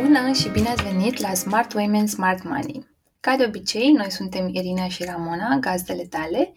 Bună 0.00 0.32
și 0.32 0.48
bine 0.48 0.68
ați 0.68 0.82
venit 0.82 1.18
la 1.18 1.34
Smart 1.34 1.72
Women 1.72 2.06
Smart 2.06 2.42
Money! 2.42 2.86
Ca 3.20 3.36
de 3.36 3.44
obicei, 3.44 3.92
noi 3.92 4.10
suntem 4.10 4.48
Irina 4.48 4.88
și 4.88 5.04
Ramona, 5.04 5.56
gazdele 5.56 6.02
tale, 6.02 6.52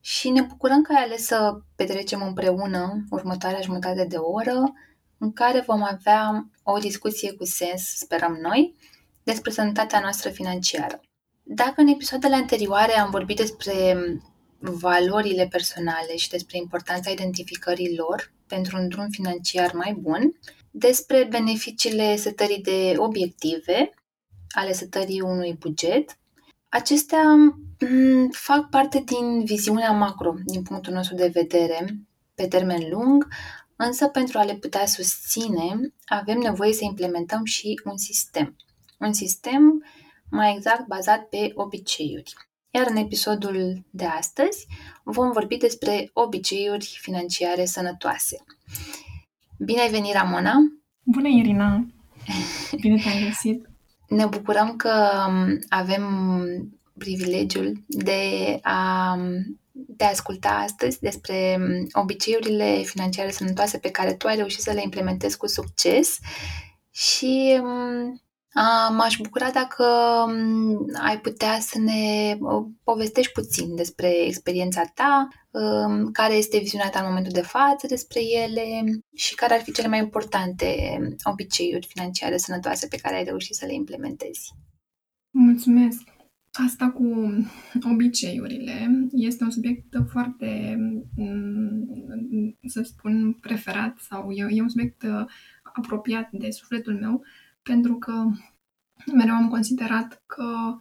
și 0.00 0.30
ne 0.30 0.40
bucurăm 0.42 0.82
că 0.82 0.92
ai 0.92 1.02
ales 1.02 1.24
să 1.24 1.60
petrecem 1.76 2.22
împreună 2.22 3.04
următoarea 3.10 3.60
jumătate 3.60 4.04
de 4.04 4.16
oră 4.16 4.72
în 5.18 5.32
care 5.32 5.64
vom 5.66 5.82
avea 5.82 6.48
o 6.62 6.78
discuție 6.78 7.32
cu 7.32 7.44
sens, 7.44 7.82
sperăm 7.96 8.38
noi, 8.42 8.74
despre 9.22 9.50
sănătatea 9.50 10.00
noastră 10.00 10.30
financiară. 10.30 11.00
Dacă 11.42 11.80
în 11.80 11.86
episoadele 11.86 12.34
anterioare 12.34 12.98
am 12.98 13.10
vorbit 13.10 13.36
despre 13.36 13.96
valorile 14.58 15.46
personale 15.50 16.16
și 16.16 16.28
despre 16.28 16.56
importanța 16.56 17.10
identificării 17.10 17.96
lor 17.96 18.32
pentru 18.46 18.76
un 18.76 18.88
drum 18.88 19.08
financiar 19.08 19.72
mai 19.72 19.96
bun, 20.00 20.32
despre 20.70 21.26
beneficiile 21.30 22.16
setării 22.16 22.62
de 22.62 22.94
obiective, 22.96 23.90
ale 24.50 24.72
setării 24.72 25.20
unui 25.20 25.56
buget. 25.58 26.18
Acestea 26.68 27.34
mm, 27.34 28.30
fac 28.30 28.68
parte 28.70 29.02
din 29.06 29.44
viziunea 29.44 29.90
macro, 29.90 30.34
din 30.44 30.62
punctul 30.62 30.92
nostru 30.92 31.14
de 31.14 31.30
vedere, 31.32 31.86
pe 32.34 32.46
termen 32.46 32.88
lung, 32.90 33.28
însă 33.76 34.08
pentru 34.08 34.38
a 34.38 34.44
le 34.44 34.54
putea 34.54 34.86
susține, 34.86 35.94
avem 36.06 36.38
nevoie 36.38 36.72
să 36.72 36.84
implementăm 36.84 37.44
și 37.44 37.80
un 37.84 37.96
sistem. 37.96 38.56
Un 38.98 39.12
sistem 39.12 39.84
mai 40.30 40.54
exact 40.56 40.86
bazat 40.86 41.28
pe 41.28 41.52
obiceiuri. 41.54 42.34
Iar 42.70 42.86
în 42.90 42.96
episodul 42.96 43.84
de 43.90 44.04
astăzi 44.04 44.66
vom 45.02 45.32
vorbi 45.32 45.56
despre 45.56 46.10
obiceiuri 46.12 46.98
financiare 47.00 47.64
sănătoase. 47.64 48.44
Bine 49.58 49.80
ai 49.80 49.90
venit, 49.90 50.12
Ramona! 50.12 50.54
Bună, 51.02 51.28
Irina! 51.28 51.86
Bine 52.80 53.02
te-am 53.02 53.24
găsit! 53.24 53.68
Ne 54.08 54.26
bucurăm 54.26 54.76
că 54.76 54.92
avem 55.68 56.04
privilegiul 56.98 57.84
de 57.86 58.58
a 58.62 59.16
te 59.96 60.04
asculta 60.04 60.48
astăzi 60.48 61.00
despre 61.00 61.58
obiceiurile 61.92 62.82
financiare 62.84 63.30
sănătoase 63.30 63.78
pe 63.78 63.90
care 63.90 64.14
tu 64.14 64.26
ai 64.26 64.36
reușit 64.36 64.60
să 64.60 64.72
le 64.72 64.82
implementezi 64.82 65.36
cu 65.36 65.46
succes 65.46 66.18
și 66.90 67.60
M-aș 68.90 69.16
bucura 69.16 69.50
dacă 69.50 69.84
ai 71.06 71.20
putea 71.22 71.58
să 71.60 71.78
ne 71.78 72.36
povestești 72.84 73.32
puțin 73.32 73.74
despre 73.76 74.26
experiența 74.26 74.82
ta, 74.94 75.28
care 76.12 76.34
este 76.34 76.58
viziunea 76.58 76.90
ta 76.90 77.00
în 77.00 77.06
momentul 77.06 77.32
de 77.32 77.42
față 77.42 77.86
despre 77.86 78.20
ele 78.44 78.84
și 79.14 79.34
care 79.34 79.54
ar 79.54 79.60
fi 79.60 79.72
cele 79.72 79.88
mai 79.88 79.98
importante 79.98 80.98
obiceiuri 81.22 81.86
financiare 81.86 82.36
sănătoase 82.36 82.86
pe 82.86 82.96
care 82.96 83.16
ai 83.16 83.24
reușit 83.24 83.54
să 83.54 83.66
le 83.66 83.74
implementezi. 83.74 84.52
Mulțumesc! 85.30 86.02
Asta 86.66 86.90
cu 86.90 87.04
obiceiurile 87.92 88.90
este 89.12 89.44
un 89.44 89.50
subiect 89.50 89.96
foarte, 90.10 90.78
să 92.66 92.82
spun, 92.82 93.32
preferat 93.32 93.98
sau 93.98 94.30
e 94.30 94.62
un 94.62 94.68
subiect 94.68 95.04
apropiat 95.62 96.28
de 96.32 96.50
sufletul 96.50 96.98
meu, 97.00 97.22
pentru 97.68 97.94
că 97.94 98.24
mereu 99.14 99.34
am 99.34 99.48
considerat 99.48 100.22
că 100.26 100.76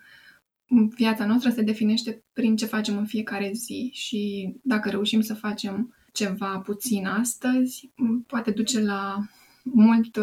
viața 0.95 1.25
noastră 1.25 1.49
se 1.49 1.61
definește 1.61 2.23
prin 2.33 2.55
ce 2.55 2.65
facem 2.65 2.97
în 2.97 3.05
fiecare 3.05 3.51
zi 3.53 3.89
și 3.93 4.53
dacă 4.63 4.89
reușim 4.89 5.21
să 5.21 5.33
facem 5.33 5.95
ceva 6.13 6.59
puțin 6.59 7.05
astăzi, 7.05 7.91
poate 8.27 8.51
duce 8.51 8.81
la 8.81 9.17
mult, 9.63 10.17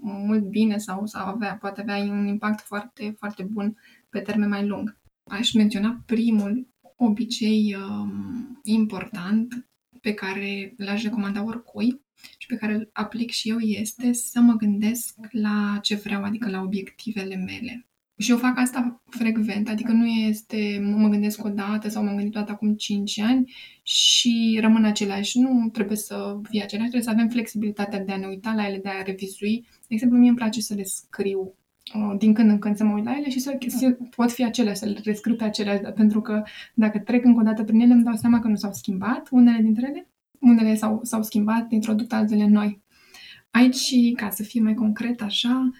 mult 0.00 0.42
bine 0.42 0.78
sau, 0.78 1.06
sau 1.06 1.26
avea, 1.26 1.56
poate 1.56 1.80
avea 1.80 1.96
un 1.96 2.26
impact 2.26 2.60
foarte, 2.60 3.14
foarte 3.18 3.42
bun 3.42 3.76
pe 4.08 4.20
termen 4.20 4.48
mai 4.48 4.66
lung. 4.66 4.96
Aș 5.30 5.52
menționa 5.52 6.02
primul 6.06 6.68
obicei 6.96 7.76
um, 7.76 8.60
important 8.62 9.68
pe 10.00 10.14
care 10.14 10.74
l-aș 10.76 11.02
recomanda 11.02 11.44
oricui 11.44 12.00
și 12.38 12.46
pe 12.46 12.56
care 12.56 12.74
îl 12.74 12.90
aplic 12.92 13.30
și 13.30 13.48
eu 13.48 13.58
este 13.58 14.12
să 14.12 14.40
mă 14.40 14.52
gândesc 14.52 15.14
la 15.30 15.78
ce 15.82 15.94
vreau, 15.94 16.22
adică 16.22 16.50
la 16.50 16.60
obiectivele 16.60 17.36
mele. 17.36 17.90
Și 18.20 18.30
eu 18.30 18.36
fac 18.36 18.58
asta 18.58 19.02
frecvent, 19.08 19.68
adică 19.68 19.92
nu 19.92 20.06
este 20.06 20.80
mă 20.96 21.08
gândesc 21.08 21.44
o 21.44 21.48
dată 21.48 21.88
sau 21.88 22.04
m-am 22.04 22.14
gândit 22.14 22.32
toată 22.32 22.52
acum 22.52 22.74
5 22.74 23.18
ani 23.18 23.52
și 23.82 24.58
rămân 24.60 24.84
același. 24.84 25.38
Nu 25.38 25.68
trebuie 25.72 25.96
să 25.96 26.38
fie 26.48 26.62
același, 26.62 26.88
trebuie 26.88 27.08
să 27.08 27.16
avem 27.16 27.28
flexibilitatea 27.28 28.04
de 28.04 28.12
a 28.12 28.16
ne 28.16 28.26
uita 28.26 28.52
la 28.56 28.66
ele, 28.66 28.78
de 28.78 28.88
a 28.88 29.02
revizui. 29.02 29.66
De 29.70 29.94
exemplu, 29.94 30.18
mie 30.18 30.28
îmi 30.28 30.38
place 30.38 30.60
să 30.60 30.74
le 30.74 30.82
scriu 30.82 31.54
uh, 31.94 32.14
din 32.18 32.34
când 32.34 32.50
în 32.50 32.58
când 32.58 32.76
să 32.76 32.84
mă 32.84 32.94
uit 32.94 33.04
la 33.04 33.16
ele 33.16 33.30
și 33.30 33.40
să, 33.40 33.58
să 33.66 33.96
pot 34.16 34.32
fi 34.32 34.44
acelea, 34.44 34.74
să 34.74 34.86
le 34.86 35.00
rescriu 35.04 35.34
pe 35.34 35.44
acelea, 35.44 35.92
pentru 35.92 36.20
că 36.20 36.42
dacă 36.74 36.98
trec 36.98 37.24
încă 37.24 37.40
o 37.40 37.44
dată 37.44 37.64
prin 37.64 37.80
ele, 37.80 37.92
îmi 37.92 38.04
dau 38.04 38.14
seama 38.14 38.40
că 38.40 38.48
nu 38.48 38.56
s-au 38.56 38.72
schimbat 38.72 39.28
unele 39.30 39.62
dintre 39.62 39.86
ele 39.88 40.09
unele 40.40 40.74
s-au, 40.74 41.00
s-au 41.02 41.22
schimbat, 41.22 41.72
introduc 41.72 42.12
altele 42.12 42.46
noi. 42.48 42.82
Aici, 43.50 43.94
ca 44.14 44.30
să 44.30 44.42
fie 44.42 44.60
mai 44.60 44.74
concret 44.74 45.22
așa, 45.22 45.70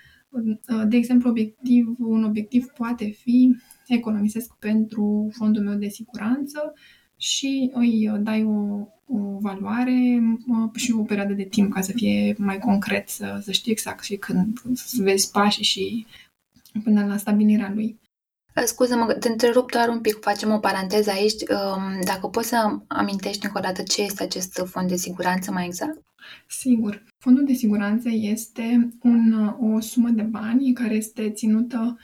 de 0.88 0.96
exemplu, 0.96 1.30
obiectiv, 1.30 1.94
un 1.98 2.24
obiectiv 2.24 2.66
poate 2.66 3.04
fi 3.04 3.56
economisesc 3.86 4.54
pentru 4.58 5.30
fondul 5.32 5.62
meu 5.62 5.74
de 5.74 5.88
siguranță 5.88 6.74
și 7.16 7.70
îi 7.72 8.10
dai 8.20 8.44
o, 8.44 8.86
o 9.06 9.38
valoare 9.38 10.22
și 10.74 10.92
o 10.92 11.02
perioadă 11.02 11.32
de 11.32 11.44
timp 11.44 11.72
ca 11.72 11.80
să 11.80 11.92
fie 11.92 12.34
mai 12.38 12.58
concret, 12.58 13.08
să, 13.08 13.40
să 13.42 13.52
știi 13.52 13.72
exact 13.72 14.04
și 14.04 14.16
când 14.16 14.58
să 14.74 15.02
vezi 15.02 15.30
pașii 15.30 15.64
și 15.64 16.06
până 16.84 17.06
la 17.06 17.16
stabilirea 17.16 17.72
lui. 17.74 17.98
Uh, 18.56 18.62
scuză-mă, 18.64 19.12
te 19.12 19.28
întrerup 19.28 19.70
doar 19.70 19.88
un 19.88 20.00
pic, 20.00 20.18
facem 20.20 20.52
o 20.52 20.58
paranteză 20.58 21.10
aici. 21.10 21.40
Um, 21.40 22.00
dacă 22.04 22.26
poți 22.26 22.48
să 22.48 22.78
amintești 22.86 23.46
încă 23.46 23.58
o 23.58 23.62
dată 23.62 23.82
ce 23.82 24.02
este 24.02 24.22
acest 24.22 24.62
fond 24.66 24.88
de 24.88 24.96
siguranță 24.96 25.52
mai 25.52 25.66
exact? 25.66 25.98
Sigur. 26.48 27.04
Fondul 27.18 27.44
de 27.44 27.52
siguranță 27.52 28.08
este 28.12 28.88
un, 29.02 29.54
o 29.60 29.80
sumă 29.80 30.08
de 30.08 30.22
bani 30.22 30.72
care 30.72 30.94
este 30.94 31.30
ținută 31.30 31.98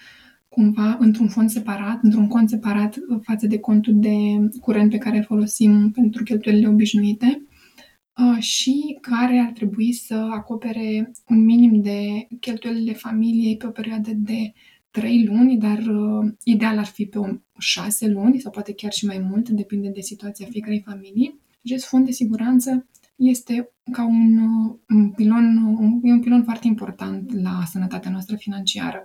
cumva 0.49 0.97
într-un 1.01 1.29
fond 1.29 1.51
separat, 1.51 1.99
într-un 2.03 2.29
cont 2.29 2.49
separat 2.49 2.97
față 3.23 3.47
de 3.47 3.59
contul 3.59 3.93
de 3.97 4.17
curent 4.61 4.91
pe 4.91 4.99
care 4.99 5.17
îl 5.17 5.25
folosim 5.25 5.91
pentru 5.91 6.23
cheltuielile 6.23 6.69
obișnuite 6.69 7.43
uh, 8.17 8.43
și 8.43 8.99
care 9.01 9.39
ar 9.47 9.53
trebui 9.53 9.93
să 9.93 10.15
acopere 10.15 11.13
un 11.29 11.45
minim 11.45 11.83
de 11.83 12.27
cheltuielile 12.41 12.93
familiei 12.93 13.57
pe 13.57 13.67
o 13.67 13.71
perioadă 13.71 14.11
de 14.15 14.53
trei 14.99 15.25
luni, 15.25 15.59
dar 15.59 15.79
uh, 15.79 16.33
ideal 16.45 16.79
ar 16.79 16.85
fi 16.85 17.07
pe 17.07 17.19
o 17.19 17.27
șase 17.59 18.07
luni 18.09 18.41
sau 18.41 18.51
poate 18.51 18.75
chiar 18.75 18.93
și 18.93 19.07
mai 19.07 19.19
mult, 19.19 19.49
depinde 19.49 19.89
de 19.89 20.01
situația 20.01 20.47
fiecarei 20.51 20.83
familii. 20.87 21.41
Acest 21.65 21.87
fond 21.87 22.05
de 22.05 22.11
siguranță 22.11 22.87
este 23.17 23.71
ca 23.93 24.05
un, 24.07 24.39
uh, 24.39 24.77
un 24.89 25.11
pilon, 25.11 25.57
un, 25.79 26.01
un 26.03 26.21
pilon 26.21 26.43
foarte 26.43 26.67
important 26.67 27.33
la 27.43 27.63
sănătatea 27.71 28.11
noastră 28.11 28.37
financiară. 28.37 29.05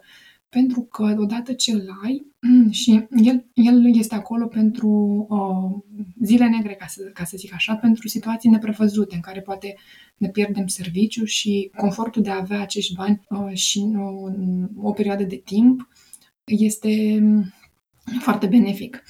Pentru 0.50 0.82
că 0.82 1.16
odată 1.18 1.54
ce 1.54 1.72
îl 1.72 2.00
ai 2.04 2.26
și 2.70 3.08
el, 3.10 3.46
el 3.54 3.96
este 3.96 4.16
acolo 4.16 4.48
pentru 4.48 4.90
uh, 5.30 5.96
zile 6.24 6.48
negre, 6.48 6.74
ca 6.74 6.86
să, 6.88 7.02
ca 7.14 7.24
să 7.24 7.38
zic 7.38 7.54
așa, 7.54 7.76
pentru 7.76 8.08
situații 8.08 8.50
neprevăzute 8.50 9.16
în 9.16 9.22
care 9.22 9.42
poate 9.42 9.76
ne 10.22 10.30
pierdem 10.30 10.68
serviciu 10.68 11.26
și 11.26 11.72
confortul 11.78 12.22
de 12.22 12.30
a 12.30 12.40
avea 12.40 12.62
acești 12.62 12.94
bani 12.96 13.22
uh, 13.30 13.54
și 13.54 13.80
uh, 13.80 14.68
o 14.76 14.92
perioadă 14.92 15.24
de 15.24 15.36
timp 15.36 15.88
este 16.44 17.24
foarte 18.20 18.46
benefic. 18.48 19.04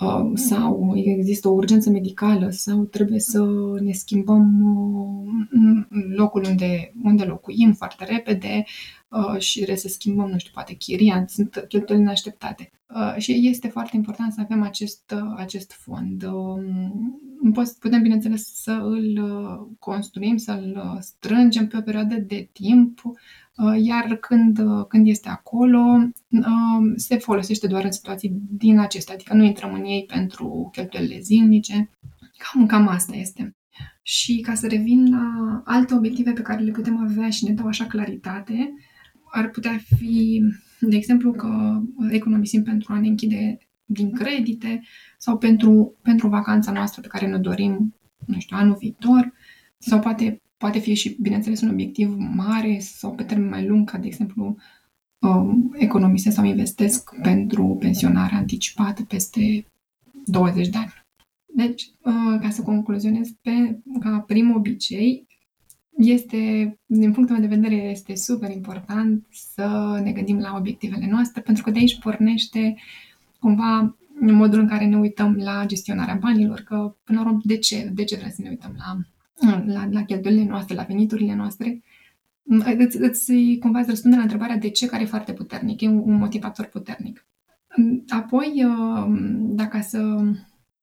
Uh, 0.00 0.30
sau 0.34 0.92
există 0.94 1.48
o 1.48 1.52
urgență 1.52 1.90
medicală 1.90 2.50
sau 2.50 2.84
trebuie 2.84 3.20
să 3.20 3.44
ne 3.80 3.92
schimbăm 3.92 4.62
uh, 4.62 5.86
locul 6.16 6.44
unde, 6.44 6.92
unde 7.02 7.24
locuim 7.24 7.72
foarte 7.72 8.04
repede 8.04 8.64
uh, 9.08 9.40
și 9.40 9.56
trebuie 9.56 9.78
să 9.78 9.88
schimbăm, 9.88 10.30
nu 10.30 10.38
știu, 10.38 10.50
poate 10.54 10.74
chiria, 10.74 11.24
sunt 11.28 11.64
cheltuieli 11.68 12.04
neașteptate. 12.04 12.70
Și 13.16 13.48
este 13.48 13.68
foarte 13.68 13.96
important 13.96 14.32
să 14.32 14.40
avem 14.40 14.62
acest, 14.62 15.14
acest 15.36 15.72
fond. 15.72 16.22
Um, 16.22 17.18
putem, 17.78 18.02
bineînțeles, 18.02 18.62
să 18.62 18.72
îl 18.82 19.20
construim, 19.78 20.36
să-l 20.36 20.98
strângem 21.00 21.66
pe 21.66 21.76
o 21.76 21.80
perioadă 21.80 22.14
de 22.14 22.48
timp, 22.52 23.00
iar 23.82 24.16
când, 24.16 24.60
când 24.88 25.06
este 25.06 25.28
acolo, 25.28 26.10
se 26.96 27.16
folosește 27.16 27.66
doar 27.66 27.84
în 27.84 27.92
situații 27.92 28.38
din 28.50 28.78
acestea, 28.78 29.14
adică 29.14 29.34
nu 29.34 29.44
intrăm 29.44 29.74
în 29.74 29.84
ei 29.84 30.04
pentru 30.06 30.68
cheltuielile 30.72 31.20
zilnice. 31.20 31.90
Cam, 32.36 32.66
cam 32.66 32.88
asta 32.88 33.16
este. 33.16 33.56
Și 34.02 34.40
ca 34.40 34.54
să 34.54 34.66
revin 34.66 35.10
la 35.10 35.62
alte 35.64 35.94
obiective 35.94 36.32
pe 36.32 36.42
care 36.42 36.62
le 36.62 36.70
putem 36.70 36.98
avea 36.98 37.30
și 37.30 37.44
ne 37.44 37.52
dau 37.52 37.66
așa 37.66 37.84
claritate, 37.84 38.74
ar 39.30 39.50
putea 39.50 39.80
fi, 39.96 40.42
de 40.80 40.96
exemplu, 40.96 41.32
că 41.32 41.80
economisim 42.10 42.62
pentru 42.62 42.92
a 42.92 43.00
ne 43.00 43.08
închide 43.08 43.58
din 43.84 44.12
credite 44.12 44.82
sau 45.18 45.38
pentru, 45.38 45.94
pentru 46.02 46.28
vacanța 46.28 46.72
noastră 46.72 47.00
pe 47.00 47.08
care 47.08 47.26
ne 47.26 47.38
dorim, 47.38 47.94
nu 48.26 48.38
știu, 48.38 48.56
anul 48.56 48.76
viitor, 48.80 49.32
sau 49.78 49.98
poate 49.98 50.42
poate 50.58 50.78
fi 50.78 50.94
și, 50.94 51.16
bineînțeles, 51.20 51.60
un 51.60 51.68
obiectiv 51.68 52.14
mare 52.16 52.78
sau 52.78 53.14
pe 53.14 53.22
termen 53.22 53.48
mai 53.48 53.66
lung, 53.66 53.90
ca 53.90 53.98
de 53.98 54.06
exemplu 54.06 54.56
um, 55.18 55.74
economisesc 55.78 56.36
sau 56.36 56.44
investesc 56.44 57.14
pentru 57.22 57.76
pensionare 57.80 58.34
anticipată 58.34 59.02
peste 59.02 59.66
20 60.24 60.68
de 60.68 60.78
ani. 60.78 60.92
Deci, 61.54 61.82
uh, 61.82 62.40
ca 62.40 62.50
să 62.50 62.62
concluzionez, 62.62 63.30
pe, 63.40 63.80
ca 64.00 64.24
prim 64.26 64.54
obicei, 64.54 65.26
este, 65.98 66.38
din 66.86 67.12
punctul 67.12 67.38
meu 67.38 67.48
de 67.48 67.54
vedere, 67.54 67.74
este 67.74 68.14
super 68.14 68.50
important 68.50 69.26
să 69.30 70.00
ne 70.02 70.12
gândim 70.12 70.38
la 70.38 70.56
obiectivele 70.56 71.08
noastre, 71.10 71.40
pentru 71.40 71.62
că 71.62 71.70
de 71.70 71.78
aici 71.78 71.98
pornește 71.98 72.76
cumva 73.38 73.96
modul 74.20 74.60
în 74.60 74.68
care 74.68 74.86
ne 74.86 74.96
uităm 74.96 75.34
la 75.34 75.64
gestionarea 75.66 76.18
banilor, 76.20 76.60
că 76.60 76.96
până 77.04 77.20
la 77.20 77.26
urmă, 77.26 77.40
de 77.42 77.56
ce, 77.56 77.90
de 77.94 78.04
ce 78.04 78.16
vrem 78.16 78.30
să 78.30 78.42
ne 78.42 78.48
uităm 78.48 78.76
la, 78.76 78.98
la, 79.64 79.88
la 79.90 80.04
cheltuielile 80.04 80.48
noastre, 80.48 80.74
la 80.74 80.82
veniturile 80.82 81.34
noastre? 81.34 81.82
Îți, 82.78 82.96
îți 82.96 83.32
cumva 83.60 83.78
îți 83.78 83.88
răspunde 83.88 84.16
la 84.16 84.22
întrebarea 84.22 84.56
de 84.56 84.70
ce, 84.70 84.86
care 84.86 85.02
e 85.02 85.06
foarte 85.06 85.32
puternic, 85.32 85.80
e 85.80 85.88
un, 85.88 86.02
un 86.04 86.14
motivator 86.14 86.66
puternic. 86.66 87.26
Apoi, 88.08 88.64
uh, 88.64 89.06
dacă 89.38 89.80
să 89.82 90.22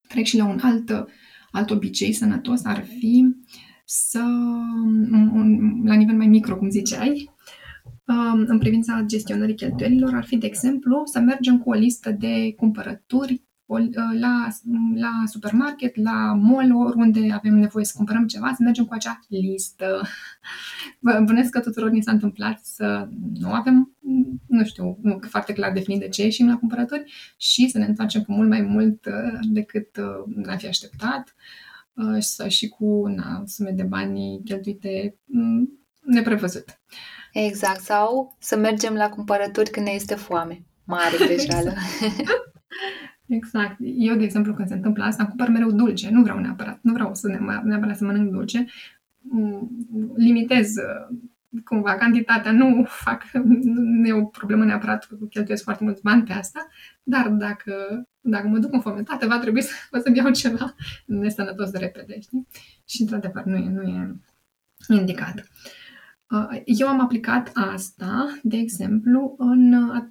trec 0.08 0.26
și 0.26 0.38
la 0.38 0.46
un 0.46 0.60
alt, 0.62 1.08
alt 1.52 1.70
obicei 1.70 2.14
sănătos, 2.14 2.66
ar 2.66 2.86
fi 3.00 3.36
să, 3.86 4.20
un, 5.34 5.82
la 5.86 5.94
nivel 5.94 6.16
mai 6.16 6.28
micro, 6.28 6.58
cum 6.58 6.70
ziceai, 6.70 7.32
um, 8.08 8.46
în 8.48 8.58
privința 8.58 9.04
gestionării 9.06 9.56
cheltuielilor, 9.56 10.14
ar 10.14 10.26
fi, 10.26 10.38
de 10.38 10.46
exemplu, 10.46 11.02
să 11.06 11.20
mergem 11.20 11.60
cu 11.60 11.70
o 11.70 11.74
listă 11.74 12.12
de 12.12 12.54
cumpărături 12.58 13.44
la, 14.20 14.48
la 14.96 15.24
supermarket, 15.26 15.96
la 15.96 16.34
mall, 16.34 16.76
oriunde 16.76 17.32
avem 17.34 17.56
nevoie 17.56 17.86
să 17.86 17.94
cumpărăm 17.96 18.28
ceva, 18.28 18.48
să 18.48 18.64
mergem 18.64 18.86
cu 18.86 18.94
acea 18.94 19.20
listă. 19.28 20.02
Vă 21.00 21.24
bănesc 21.26 21.50
că 21.50 21.60
tuturor 21.60 21.90
ni 21.90 22.04
s-a 22.04 22.12
întâmplat 22.12 22.60
să 22.64 23.08
nu 23.34 23.52
avem, 23.52 23.96
nu 24.48 24.64
știu, 24.64 25.00
foarte 25.30 25.54
clar 25.54 25.72
definit 25.72 26.00
de 26.00 26.08
ce 26.08 26.24
ieșim 26.24 26.48
la 26.48 26.58
cumpărături 26.58 27.14
și 27.38 27.70
să 27.70 27.78
ne 27.78 27.86
întoarcem 27.86 28.22
cu 28.22 28.32
mult 28.32 28.50
mai 28.50 28.62
mult 28.62 29.06
uh, 29.06 29.40
decât 29.42 29.98
uh, 29.98 30.36
ne-am 30.46 30.58
fi 30.58 30.68
așteptat 30.68 31.36
uh, 31.36 31.75
și 32.48 32.70
cu 32.70 33.08
na, 33.08 33.44
sume 33.46 33.72
de 33.72 33.84
bani 33.84 34.42
cheltuite 34.44 35.18
mm, 35.26 35.80
neprevăzut. 36.02 36.80
Exact, 37.34 37.80
sau 37.80 38.36
să 38.40 38.58
mergem 38.58 38.94
la 38.94 39.10
cumpărături 39.10 39.70
când 39.70 39.86
ne 39.86 39.92
este 39.92 40.16
foame. 40.16 40.66
Mare 40.84 41.18
greșeală. 41.26 41.74
Exact. 43.28 43.76
Eu, 43.80 44.16
de 44.16 44.24
exemplu, 44.24 44.54
când 44.54 44.68
se 44.68 44.74
întâmplă 44.74 45.04
asta, 45.04 45.26
cumpăr 45.26 45.50
mereu 45.50 45.72
dulce. 45.72 46.10
Nu 46.10 46.22
vreau 46.22 46.40
neapărat, 46.40 46.80
nu 46.82 46.94
vreau 46.94 47.16
să 47.16 47.28
ne, 47.28 47.40
neapărat 47.64 47.98
să 47.98 48.04
mănânc 48.04 48.32
dulce. 48.32 48.66
Mm, 49.22 49.70
limitez 50.16 50.76
uh, 50.76 51.18
cumva 51.64 51.96
cantitatea, 51.96 52.52
nu 52.52 52.86
fac, 52.88 53.24
nu 53.64 54.08
e 54.08 54.14
o 54.14 54.26
problemă 54.26 54.66
neapărat 54.66 55.06
că 55.06 55.16
cheltuiesc 55.30 55.64
foarte 55.64 55.84
mulți 55.84 56.02
bani 56.02 56.24
pe 56.24 56.34
asta, 56.34 56.68
dar 57.04 57.28
dacă, 57.28 57.74
dacă 58.22 58.48
mă 58.48 58.58
duc 58.58 58.74
în 58.74 58.82
fometate, 58.82 59.26
va 59.26 59.40
trebui 59.40 59.62
să, 59.62 59.74
să-mi 60.04 60.18
iau 60.18 60.32
ceva 60.32 60.76
nesănătos 61.06 61.70
de 61.70 61.78
repede, 61.78 62.20
știi? 62.20 62.48
Și, 62.86 63.02
într-adevăr, 63.02 63.44
nu 63.44 63.56
e, 63.56 63.70
nu 64.88 64.96
e 64.96 65.00
indicat. 65.00 65.36
Uh, 65.36 65.44
Uh, 65.44 65.85
eu 66.66 66.88
am 66.88 67.00
aplicat 67.00 67.52
asta, 67.54 68.40
de 68.44 68.58
exemplu, 68.58 69.36
în, 69.38 69.74
uh, 69.74 70.04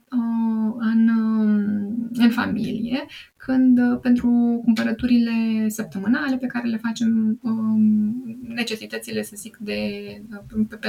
în, 0.79 1.09
um, 1.09 2.11
în 2.13 2.31
familie, 2.31 3.07
când 3.37 3.79
uh, 3.79 3.99
pentru 4.01 4.61
cumpărăturile 4.65 5.69
săptămânale 5.69 6.37
pe 6.37 6.47
care 6.47 6.69
le 6.69 6.77
facem, 6.77 7.39
um, 7.43 8.39
necesitățile, 8.49 9.23
să 9.23 9.33
zic, 9.37 9.57
de 9.57 9.79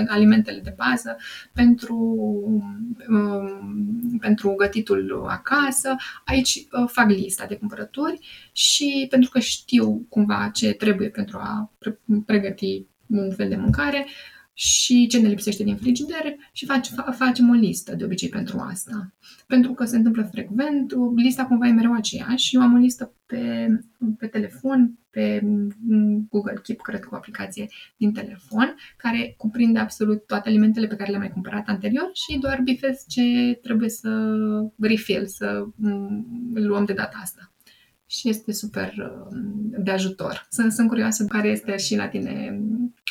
alimentele 0.08 0.60
de 0.60 0.74
bază, 0.78 1.18
pentru, 1.54 1.98
um, 3.10 4.18
pentru 4.20 4.54
gătitul 4.56 5.26
acasă, 5.28 5.96
aici 6.26 6.68
fac 6.88 7.10
lista 7.10 7.46
de 7.46 7.58
cumpărături 7.58 8.20
și 8.52 9.08
pentru 9.10 9.30
că 9.30 9.40
știu 9.40 10.06
cumva 10.10 10.50
ce 10.54 10.72
trebuie 10.72 11.10
pentru 11.10 11.38
a 11.38 11.72
pregăti 12.26 12.86
un 13.08 13.32
fel 13.32 13.50
de 13.50 13.56
mâncare, 13.56 14.06
și 14.58 15.08
ce 15.08 15.20
ne 15.20 15.28
lipsește 15.28 15.64
din 15.64 15.76
frigider 15.76 16.36
și 16.52 16.66
face, 16.66 16.92
facem 17.12 17.50
o 17.50 17.54
listă 17.54 17.96
de 17.96 18.04
obicei 18.04 18.30
pentru 18.30 18.58
asta. 18.60 19.14
Pentru 19.48 19.74
că 19.74 19.86
se 19.86 19.96
întâmplă 19.96 20.30
frecvent, 20.32 20.94
lista 21.16 21.46
cumva 21.46 21.68
e 21.68 21.72
mereu 21.72 21.94
aceeași. 21.94 22.56
Eu 22.56 22.62
am 22.62 22.74
o 22.74 22.78
listă 22.78 23.14
pe, 23.26 23.68
pe 24.18 24.28
telefon, 24.28 25.00
pe 25.10 25.42
Google 26.30 26.60
Keep, 26.64 26.82
cred 26.82 27.00
că 27.00 27.10
o 27.12 27.16
aplicație 27.16 27.68
din 27.98 28.14
telefon, 28.14 28.76
care 28.98 29.34
cuprinde 29.38 29.80
absolut 29.80 30.26
toate 30.26 30.50
alimentele 30.50 30.88
pe 30.88 30.96
care 30.96 31.10
le-am 31.10 31.22
mai 31.22 31.32
cumpărat 31.32 31.68
anterior 31.68 32.10
și 32.14 32.40
doar 32.40 32.62
bifez 32.64 33.06
ce 33.08 33.60
trebuie 33.62 33.90
să 33.90 34.10
refill, 34.80 35.26
să 35.28 35.66
luăm 36.54 36.86
de 36.86 36.94
data 36.94 37.20
asta 37.22 37.50
și 38.06 38.30
este 38.30 38.52
super 38.52 38.94
de 39.78 39.92
ajutor. 39.92 40.48
Sunt, 40.50 40.72
sunt 40.72 40.88
curioasă 40.88 41.26
care 41.26 41.48
este 41.48 41.78
și 41.78 41.96
la 41.96 42.08
tine 42.08 42.62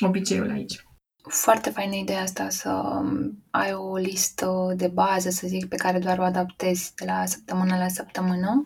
obiceiul 0.00 0.50
aici. 0.50 0.85
Foarte 1.29 1.71
faină 1.71 1.94
ideea 1.94 2.23
asta 2.23 2.49
să 2.49 2.71
um, 2.71 3.44
ai 3.50 3.75
o 3.75 3.97
listă 3.97 4.73
de 4.76 4.88
bază, 4.88 5.31
să 5.31 5.47
zic, 5.47 5.69
pe 5.69 5.76
care 5.76 5.99
doar 5.99 6.19
o 6.19 6.23
adaptezi 6.23 6.94
de 6.94 7.05
la 7.05 7.26
săptămână 7.26 7.76
la 7.76 7.88
săptămână. 7.88 8.62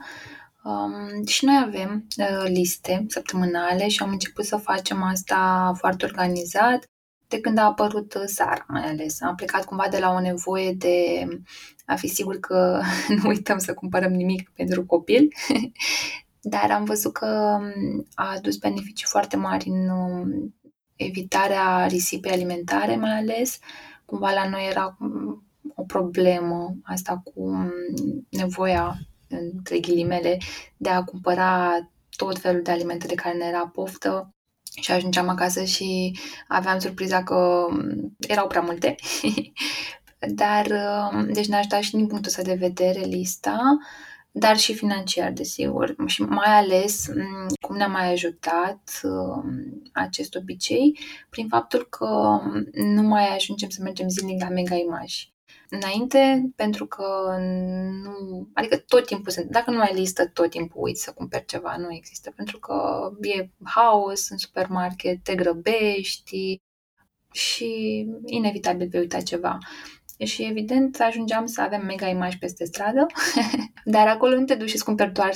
Um, 0.64 1.26
și 1.26 1.44
noi 1.44 1.62
avem 1.66 2.06
uh, 2.18 2.50
liste 2.50 3.04
săptămânale 3.08 3.88
și 3.88 4.02
am 4.02 4.10
început 4.10 4.44
să 4.44 4.56
facem 4.56 5.02
asta 5.02 5.72
foarte 5.76 6.04
organizat 6.04 6.84
de 7.28 7.40
când 7.40 7.58
a 7.58 7.64
apărut 7.64 8.14
uh, 8.14 8.22
Sara, 8.26 8.64
mai 8.68 8.82
ales. 8.82 9.22
Am 9.22 9.34
plecat 9.34 9.64
cumva 9.64 9.88
de 9.90 9.98
la 9.98 10.10
o 10.10 10.20
nevoie 10.20 10.72
de 10.72 11.26
a 11.86 11.94
fi 11.94 12.08
sigur 12.08 12.38
că 12.38 12.80
nu 13.22 13.28
uităm 13.28 13.58
să 13.58 13.74
cumpărăm 13.74 14.12
nimic 14.12 14.50
pentru 14.50 14.86
copil, 14.86 15.28
dar 16.52 16.70
am 16.70 16.84
văzut 16.84 17.12
că 17.12 17.58
um, 17.60 18.06
a 18.14 18.32
adus 18.36 18.56
beneficii 18.56 19.06
foarte 19.08 19.36
mari 19.36 19.68
în 19.68 19.88
um, 19.88 20.54
evitarea 20.98 21.86
risipei 21.86 22.32
alimentare 22.32 22.96
mai 22.96 23.10
ales. 23.10 23.58
Cumva 24.04 24.32
la 24.32 24.48
noi 24.48 24.66
era 24.70 24.96
o 25.74 25.82
problemă 25.82 26.74
asta 26.82 27.22
cu 27.24 27.52
nevoia, 28.30 28.98
între 29.28 29.78
ghilimele, 29.78 30.38
de 30.76 30.88
a 30.88 31.04
cumpăra 31.04 31.80
tot 32.16 32.38
felul 32.38 32.62
de 32.62 32.70
alimente 32.70 33.06
de 33.06 33.14
care 33.14 33.36
ne 33.36 33.44
era 33.44 33.66
poftă 33.66 34.34
și 34.80 34.92
ajungeam 34.92 35.28
acasă 35.28 35.64
și 35.64 36.18
aveam 36.48 36.78
surpriza 36.78 37.22
că 37.22 37.66
erau 38.18 38.46
prea 38.46 38.60
multe. 38.60 38.94
Dar, 40.34 40.66
deci 41.32 41.46
ne-a 41.46 41.58
ajutat 41.58 41.82
și 41.82 41.90
din 41.90 42.06
punctul 42.06 42.30
ăsta 42.30 42.42
de 42.42 42.54
vedere 42.54 43.00
lista 43.00 43.78
dar 44.38 44.56
și 44.56 44.74
financiar, 44.74 45.32
desigur. 45.32 45.94
Și 46.06 46.22
mai 46.22 46.56
ales 46.56 47.06
cum 47.60 47.76
ne-a 47.76 47.86
mai 47.86 48.12
ajutat 48.12 49.00
um, 49.02 49.82
acest 49.92 50.34
obicei 50.34 50.98
prin 51.30 51.48
faptul 51.48 51.86
că 51.90 52.40
nu 52.72 53.02
mai 53.02 53.34
ajungem 53.34 53.68
să 53.68 53.82
mergem 53.82 54.08
zilnic 54.08 54.42
la 54.42 54.48
mega 54.48 54.74
imaji. 54.74 55.32
Înainte, 55.70 56.50
pentru 56.56 56.86
că 56.86 57.36
nu... 58.02 58.48
Adică 58.54 58.76
tot 58.76 59.06
timpul 59.06 59.32
sunt... 59.32 59.50
Dacă 59.50 59.70
nu 59.70 59.80
ai 59.80 59.94
listă, 59.94 60.26
tot 60.28 60.50
timpul 60.50 60.82
uiți 60.82 61.02
să 61.02 61.12
cumperi 61.12 61.44
ceva. 61.44 61.76
Nu 61.76 61.94
există. 61.94 62.30
Pentru 62.36 62.58
că 62.58 63.08
e 63.20 63.48
haos 63.64 64.28
în 64.28 64.36
supermarket, 64.36 65.22
te 65.22 65.34
grăbești 65.34 66.60
și 67.32 68.06
inevitabil 68.24 68.88
vei 68.88 69.00
uita 69.00 69.20
ceva. 69.20 69.58
Și 70.24 70.42
evident 70.42 71.00
ajungeam 71.00 71.46
să 71.46 71.60
avem 71.60 71.84
mega 71.84 72.08
imagi 72.08 72.38
peste 72.38 72.64
stradă, 72.64 73.06
dar 73.84 74.08
acolo 74.08 74.34
nu 74.34 74.44
te 74.44 74.54
duci 74.54 74.68
și 74.68 74.78
cumperi 74.78 75.12
doar, 75.12 75.32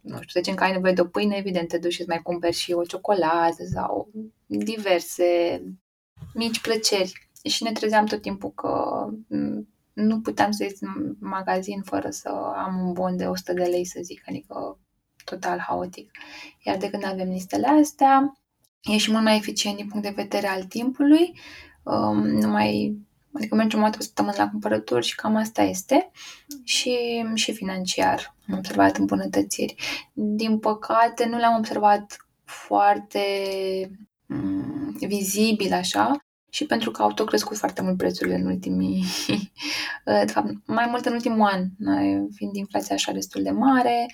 nu 0.00 0.18
știu, 0.20 0.40
de 0.40 0.40
ce 0.40 0.54
că 0.54 0.64
ai 0.64 0.72
nevoie 0.72 0.92
de 0.92 1.00
o 1.00 1.04
pâine, 1.04 1.36
evident 1.36 1.68
te 1.68 1.78
duci 1.78 1.92
și 1.92 2.04
mai 2.06 2.20
cumperi 2.22 2.56
și 2.56 2.72
o 2.72 2.82
ciocolată 2.82 3.64
sau 3.72 4.10
diverse 4.46 5.62
mici 6.34 6.60
plăceri. 6.60 7.28
Și 7.42 7.62
ne 7.62 7.72
trezeam 7.72 8.06
tot 8.06 8.20
timpul 8.20 8.50
că 8.50 9.06
nu 9.92 10.20
puteam 10.20 10.50
să 10.50 10.62
ies 10.62 10.80
în 10.80 11.16
magazin 11.20 11.82
fără 11.82 12.10
să 12.10 12.28
am 12.56 12.86
un 12.86 12.92
bon 12.92 13.16
de 13.16 13.24
100 13.24 13.52
de 13.52 13.64
lei, 13.64 13.84
să 13.84 14.00
zic, 14.02 14.22
adică 14.28 14.78
total 15.24 15.58
haotic. 15.58 16.10
Iar 16.64 16.76
de 16.76 16.90
când 16.90 17.04
avem 17.04 17.28
listele 17.28 17.66
astea, 17.66 18.40
e 18.82 18.96
și 18.96 19.10
mult 19.10 19.24
mai 19.24 19.36
eficient 19.36 19.76
din 19.76 19.88
punct 19.88 20.06
de 20.06 20.22
vedere 20.22 20.46
al 20.46 20.62
timpului, 20.64 21.40
um, 21.82 22.26
nu 22.26 22.48
mai 22.48 22.98
Adică 23.32 23.54
mergem 23.54 23.78
o 23.78 23.82
dată 23.82 23.96
pe 23.96 24.02
săptămână 24.02 24.34
la 24.36 24.48
cumpărături 24.48 25.06
și 25.06 25.14
cam 25.14 25.36
asta 25.36 25.62
este. 25.62 26.10
Și, 26.64 27.24
și 27.34 27.52
financiar 27.52 28.34
am 28.48 28.58
observat 28.58 28.96
îmbunătățiri. 28.96 29.74
Din 30.12 30.58
păcate, 30.58 31.26
nu 31.26 31.38
le-am 31.38 31.56
observat 31.58 32.16
foarte 32.44 33.20
mm, 34.26 34.96
vizibil 35.00 35.72
așa 35.72 36.16
și 36.50 36.66
pentru 36.66 36.90
că 36.90 37.02
au 37.02 37.12
tot 37.12 37.26
crescut 37.26 37.56
foarte 37.56 37.82
mult 37.82 37.96
prețurile 37.96 38.34
în 38.34 38.46
ultimii, 38.46 39.04
de 40.24 40.32
fapt, 40.32 40.66
mai 40.66 40.86
mult 40.90 41.04
în 41.04 41.12
ultimul 41.12 41.48
an, 41.48 41.64
fiind 42.34 42.54
inflația 42.54 42.94
așa 42.94 43.12
destul 43.12 43.42
de 43.42 43.50
mare, 43.50 44.06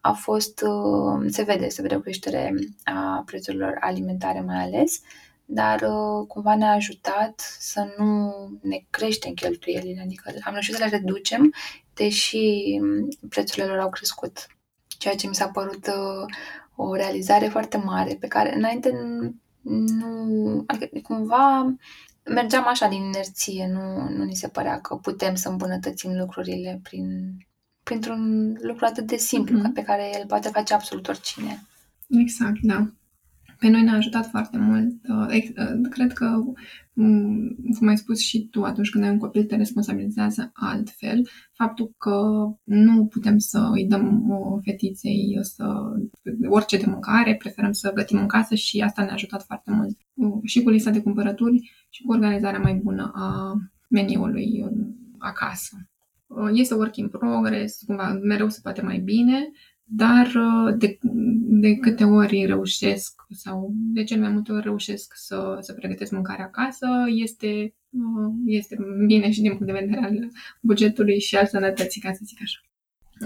a 0.00 0.12
fost, 0.12 0.62
uh, 0.62 1.26
se 1.30 1.42
vede, 1.42 1.68
se 1.68 1.82
vede 1.82 1.94
o 1.94 2.00
creștere 2.00 2.54
a 2.84 3.22
prețurilor 3.26 3.76
alimentare 3.80 4.40
mai 4.40 4.62
ales, 4.62 5.00
dar 5.50 5.80
uh, 5.80 6.26
cumva 6.26 6.56
ne-a 6.56 6.72
ajutat 6.72 7.56
să 7.58 7.94
nu 7.96 8.32
ne 8.62 8.84
creștem 8.90 9.32
cheltuielile, 9.32 10.00
adică 10.04 10.32
am 10.44 10.52
reușit 10.52 10.74
să 10.74 10.82
le 10.82 10.88
reducem, 10.88 11.54
deși 11.94 12.78
um, 12.80 13.08
prețurile 13.28 13.66
lor 13.66 13.78
au 13.78 13.90
crescut. 13.90 14.46
Ceea 14.86 15.14
ce 15.14 15.28
mi 15.28 15.34
s-a 15.34 15.48
părut 15.48 15.86
uh, 15.86 16.34
o 16.76 16.94
realizare 16.94 17.46
foarte 17.46 17.76
mare, 17.76 18.16
pe 18.20 18.26
care 18.26 18.54
înainte 18.54 18.90
nu... 19.62 20.64
Adică 20.66 20.98
cumva 21.02 21.74
mergeam 22.24 22.66
așa 22.66 22.88
din 22.88 23.02
inerție, 23.02 23.70
nu, 23.72 24.08
nu 24.08 24.24
ni 24.24 24.34
se 24.34 24.48
părea 24.48 24.80
că 24.80 24.94
putem 24.94 25.34
să 25.34 25.48
îmbunătățim 25.48 26.18
lucrurile 26.18 26.80
prin, 26.82 27.36
printr-un 27.82 28.52
lucru 28.60 28.84
atât 28.84 29.06
de 29.06 29.16
simplu, 29.16 29.58
mm-hmm. 29.58 29.74
pe 29.74 29.82
care 29.82 30.10
el 30.18 30.26
poate 30.26 30.48
face 30.48 30.74
absolut 30.74 31.08
oricine. 31.08 31.62
Exact, 32.08 32.58
da. 32.62 32.86
Pe 33.58 33.68
noi 33.68 33.82
ne-a 33.82 33.96
ajutat 33.96 34.26
foarte 34.26 34.58
mult. 34.58 34.94
Uh, 35.08 35.26
uh, 35.56 35.88
cred 35.90 36.12
că, 36.12 36.42
mm, 36.92 37.56
cum 37.78 37.88
ai 37.88 37.96
spus 37.96 38.18
și 38.18 38.48
tu, 38.50 38.62
atunci 38.62 38.90
când 38.90 39.04
ai 39.04 39.10
un 39.10 39.18
copil, 39.18 39.44
te 39.44 39.56
responsabilizează 39.56 40.50
altfel. 40.54 41.28
Faptul 41.52 41.94
că 41.98 42.20
nu 42.64 43.06
putem 43.06 43.38
să 43.38 43.68
îi 43.72 43.86
dăm 43.86 44.30
o 44.30 44.58
fetiței 44.60 45.38
să, 45.40 45.64
orice 46.48 46.76
de 46.76 46.86
mâncare, 46.86 47.36
preferăm 47.36 47.72
să 47.72 47.92
gătim 47.92 48.18
în 48.18 48.26
casă 48.26 48.54
și 48.54 48.80
asta 48.80 49.02
ne-a 49.02 49.12
ajutat 49.12 49.42
foarte 49.42 49.70
mult. 49.70 49.98
Uh, 50.14 50.40
și 50.44 50.62
cu 50.62 50.70
lista 50.70 50.90
de 50.90 51.02
cumpărături 51.02 51.70
și 51.88 52.02
cu 52.02 52.12
organizarea 52.12 52.60
mai 52.60 52.74
bună 52.74 53.12
a 53.14 53.54
meniului 53.88 54.64
acasă. 55.18 55.76
Este 56.52 56.74
work 56.74 56.96
in 56.96 57.08
progress, 57.08 57.82
cumva 57.82 58.18
mereu 58.22 58.48
se 58.48 58.60
poate 58.62 58.82
mai 58.82 58.98
bine, 58.98 59.50
dar 59.90 60.26
uh, 60.26 60.74
de, 60.78 60.98
de 61.60 61.74
câte 61.74 62.04
ori 62.04 62.44
reușesc 62.44 63.22
sau 63.30 63.72
de 63.74 64.04
cel 64.04 64.20
mai 64.20 64.30
multe 64.30 64.52
ori 64.52 64.62
reușesc 64.62 65.12
să, 65.16 65.58
să 65.60 65.72
pregătesc 65.72 66.12
mâncare 66.12 66.42
acasă, 66.42 66.86
este, 67.06 67.74
uh, 67.90 68.32
este 68.44 68.76
bine 69.06 69.30
și 69.30 69.40
din 69.40 69.50
punct 69.50 69.66
de 69.66 69.78
vedere 69.80 70.00
al 70.00 70.30
bugetului 70.60 71.20
și 71.20 71.36
al 71.36 71.46
sănătății, 71.46 72.00
ca 72.00 72.12
să 72.12 72.20
zic 72.24 72.38
așa. 72.42 72.60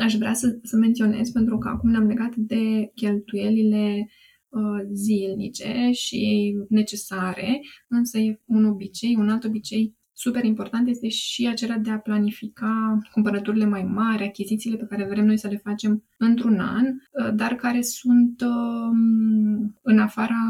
Aș 0.04 0.14
vrea 0.14 0.32
să, 0.32 0.58
să 0.62 0.76
menționez, 0.76 1.30
pentru 1.30 1.58
că 1.58 1.68
acum 1.68 1.90
ne-am 1.90 2.06
legat 2.06 2.34
de 2.36 2.90
cheltuielile 2.94 4.08
uh, 4.48 4.86
zilnice 4.92 5.90
și 5.92 6.54
necesare, 6.68 7.60
însă 7.88 8.18
e 8.18 8.40
un 8.44 8.64
obicei, 8.64 9.16
un 9.18 9.28
alt 9.28 9.44
obicei 9.44 9.96
super 10.22 10.44
important 10.44 10.88
este 10.88 11.08
și 11.08 11.48
acela 11.48 11.76
de 11.76 11.90
a 11.90 11.98
planifica 11.98 12.98
cumpărăturile 13.12 13.64
mai 13.64 13.82
mari, 13.82 14.24
achizițiile 14.24 14.76
pe 14.76 14.86
care 14.88 15.04
vrem 15.04 15.24
noi 15.24 15.38
să 15.38 15.48
le 15.48 15.56
facem 15.56 16.04
într-un 16.16 16.58
an, 16.58 16.86
uh, 16.86 17.34
dar 17.34 17.54
care 17.54 17.82
sunt 17.82 18.40
um, 18.40 19.76
în 19.82 19.98
afara 19.98 20.42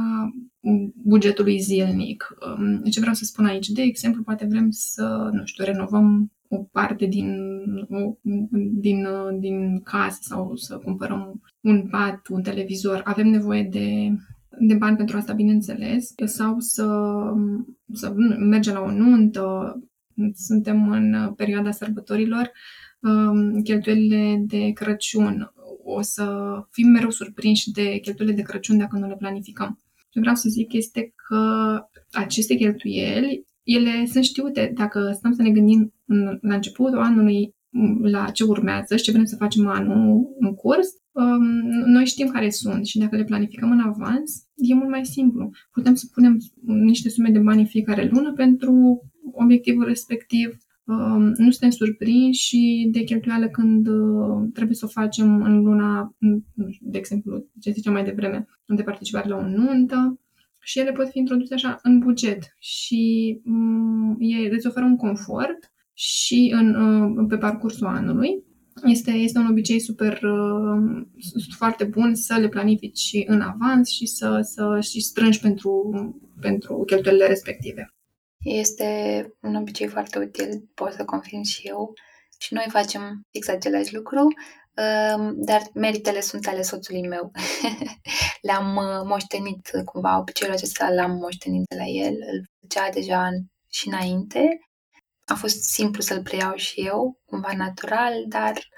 bugetului 0.95 1.59
zilnic. 1.59 2.29
Um, 2.59 2.83
ce 2.83 3.01
vreau 3.01 3.15
să 3.15 3.25
spun 3.25 3.45
aici? 3.45 3.69
De 3.69 3.83
exemplu, 3.83 4.23
poate 4.23 4.47
vrem 4.47 4.71
să, 4.71 5.29
nu 5.33 5.45
știu, 5.45 5.65
renovăm 5.65 6.33
o 6.49 6.57
parte 6.57 7.07
din, 7.07 7.39
din, 8.73 9.05
uh, 9.05 9.39
din 9.39 9.81
casă 9.81 10.19
sau 10.21 10.57
să 10.57 10.77
cumpărăm 10.77 11.41
un 11.61 11.89
pat, 11.91 12.21
un 12.31 12.43
televizor. 12.43 13.01
Avem 13.05 13.29
nevoie 13.29 13.63
de 13.63 14.17
de 14.59 14.75
bani 14.75 14.97
pentru 14.97 15.17
asta, 15.17 15.33
bineînțeles, 15.33 16.15
sau 16.25 16.59
să, 16.59 16.87
să 17.93 18.15
mergem 18.39 18.75
la 18.75 18.81
o 18.81 18.91
nuntă, 18.91 19.77
suntem 20.35 20.91
în 20.91 21.33
perioada 21.37 21.71
sărbătorilor, 21.71 22.51
um, 23.01 23.63
cheltuielile 23.63 24.43
de 24.47 24.71
Crăciun. 24.71 25.53
O 25.85 26.01
să 26.01 26.55
fim 26.71 26.89
mereu 26.89 27.11
surprinși 27.11 27.71
de 27.71 27.99
cheltuielile 27.99 28.41
de 28.43 28.49
Crăciun 28.49 28.79
dacă 28.79 28.99
nu 28.99 29.09
le 29.09 29.17
planificăm. 29.17 29.79
Ce 30.11 30.21
vreau 30.21 30.35
să 30.35 30.49
zic 30.49 30.73
este 30.73 31.13
că 31.29 31.81
aceste 32.13 32.55
cheltuieli, 32.55 33.47
ele 33.63 34.07
sunt 34.07 34.25
știute. 34.25 34.73
Dacă 34.75 35.13
stăm 35.13 35.33
să 35.33 35.43
ne 35.43 35.51
gândim 35.51 35.95
în, 36.07 36.39
la 36.41 36.55
începutul 36.55 36.99
anului 36.99 37.55
la 38.03 38.31
ce 38.31 38.45
urmează 38.45 38.97
și 38.97 39.03
ce 39.03 39.13
vrem 39.13 39.25
să 39.25 39.37
facem 39.37 39.67
anul 39.67 40.37
în 40.39 40.55
curs, 40.55 40.89
um, 41.13 41.45
noi 41.87 42.07
știm 42.07 42.27
care 42.27 42.51
sunt 42.51 42.87
și 42.87 42.99
dacă 42.99 43.17
le 43.17 43.25
planificăm 43.25 43.71
în 43.71 43.81
avans, 43.81 44.47
e 44.55 44.75
mult 44.75 44.89
mai 44.89 45.07
simplu. 45.07 45.51
Putem 45.73 45.95
să 45.95 46.07
punem 46.13 46.39
niște 46.65 47.09
sume 47.09 47.31
de 47.31 47.39
bani 47.39 47.61
în 47.61 47.67
fiecare 47.67 48.09
lună 48.13 48.33
pentru 48.33 49.03
obiectivul 49.33 49.85
respectiv. 49.85 50.57
Um, 50.85 51.23
nu 51.23 51.51
suntem 51.51 51.71
surprinși 51.71 52.47
și 52.47 52.89
de 52.93 53.03
cheltuială 53.03 53.49
când 53.49 53.87
uh, 53.87 54.49
trebuie 54.53 54.77
să 54.77 54.85
o 54.85 55.01
facem 55.01 55.43
în 55.43 55.63
luna, 55.63 56.17
de 56.81 56.99
exemplu, 56.99 57.47
ce 57.61 57.71
ziceam 57.71 57.93
mai 57.95 58.05
devreme, 58.05 58.47
de 58.67 58.83
participare 58.83 59.29
la 59.29 59.37
o 59.37 59.49
nuntă, 59.49 60.21
și 60.65 60.79
ele 60.79 60.93
pot 60.93 61.09
fi 61.09 61.19
introduse 61.19 61.55
așa 61.55 61.79
în 61.83 61.99
buget 61.99 62.57
și 62.59 63.41
um, 63.45 64.17
e, 64.19 64.55
îți 64.55 64.67
oferă 64.67 64.85
un 64.85 64.97
confort 64.97 65.73
și 65.93 66.53
în, 66.55 66.75
uh, 66.75 67.27
pe 67.29 67.37
parcursul 67.37 67.87
anului. 67.87 68.45
Este, 68.85 69.11
este 69.11 69.39
un 69.39 69.47
obicei 69.47 69.81
super 69.81 70.23
uh, 70.23 71.07
foarte 71.57 71.85
bun 71.85 72.15
să 72.15 72.35
le 72.35 72.49
planifici 72.49 73.23
în 73.27 73.41
avans 73.41 73.89
și 73.89 74.07
să, 74.07 74.41
să 74.43 74.79
și 74.81 75.01
strângi 75.01 75.41
pentru, 75.41 75.93
pentru 76.41 76.83
cheltuielile 76.87 77.27
respective. 77.27 77.95
Este 78.39 79.27
un 79.41 79.55
obicei 79.55 79.87
foarte 79.87 80.19
util, 80.19 80.71
pot 80.75 80.93
să 80.93 81.05
confirm 81.05 81.43
și 81.43 81.69
eu. 81.69 81.93
Și 82.39 82.55
noi 82.55 82.67
facem 82.69 83.27
fix 83.31 83.49
același 83.49 83.95
lucru, 83.95 84.21
um, 84.21 85.35
dar 85.37 85.63
meritele 85.75 86.21
sunt 86.21 86.47
ale 86.47 86.63
soțului 86.63 87.07
meu. 87.09 87.31
Le-am 88.47 88.77
uh, 88.77 89.03
moștenit 89.05 89.71
cumva, 89.85 90.19
obiceiul 90.19 90.55
acesta 90.55 90.91
l-am 90.91 91.11
moștenit 91.11 91.65
de 91.69 91.77
la 91.77 91.87
el, 91.87 92.15
îl 92.33 92.45
făcea 92.61 92.91
deja 92.91 93.29
și 93.69 93.89
înainte 93.89 94.59
a 95.25 95.35
fost 95.35 95.63
simplu 95.63 96.01
să-l 96.01 96.23
preiau 96.23 96.55
și 96.55 96.81
eu, 96.81 97.21
cumva 97.25 97.53
natural, 97.57 98.25
dar 98.27 98.69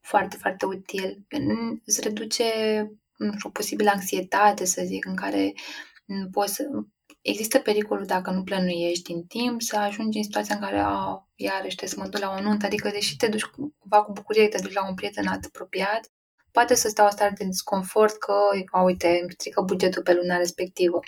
foarte, 0.00 0.36
foarte 0.36 0.66
util. 0.66 1.26
Îți 1.84 2.00
reduce 2.00 2.44
nu 3.16 3.32
știu, 3.36 3.48
o 3.48 3.52
posibilă 3.52 3.90
anxietate, 3.90 4.64
să 4.64 4.82
zic, 4.84 5.04
în 5.04 5.16
care 5.16 5.52
poți 6.30 6.54
să... 6.54 6.64
Există 7.20 7.58
pericolul 7.58 8.06
dacă 8.06 8.30
nu 8.30 8.42
plănuiești 8.42 9.12
din 9.12 9.26
timp 9.26 9.62
să 9.62 9.76
ajungi 9.76 10.18
în 10.18 10.24
situația 10.24 10.54
în 10.54 10.60
care 10.60 10.78
a, 10.78 11.28
iarăși 11.34 11.76
trebuie 11.76 11.88
să 11.88 11.96
mă 11.98 12.06
duc 12.06 12.20
la 12.20 12.34
o 12.38 12.42
nuntă, 12.42 12.66
adică 12.66 12.88
deși 12.88 13.16
te 13.16 13.28
duci 13.28 13.44
cumva 13.44 14.02
cu 14.02 14.12
bucurie, 14.12 14.48
te 14.48 14.62
duci 14.62 14.72
la 14.72 14.88
un 14.88 14.94
prieten 14.94 15.26
apropiat, 15.26 16.10
poate 16.50 16.74
să 16.74 16.88
stea 16.88 17.06
o 17.06 17.10
stare 17.10 17.34
de 17.38 17.44
disconfort 17.44 18.18
că, 18.18 18.34
a, 18.70 18.82
uite, 18.82 19.18
îmi 19.20 19.30
strică 19.30 19.62
bugetul 19.62 20.02
pe 20.02 20.14
luna 20.14 20.36
respectivă 20.36 21.00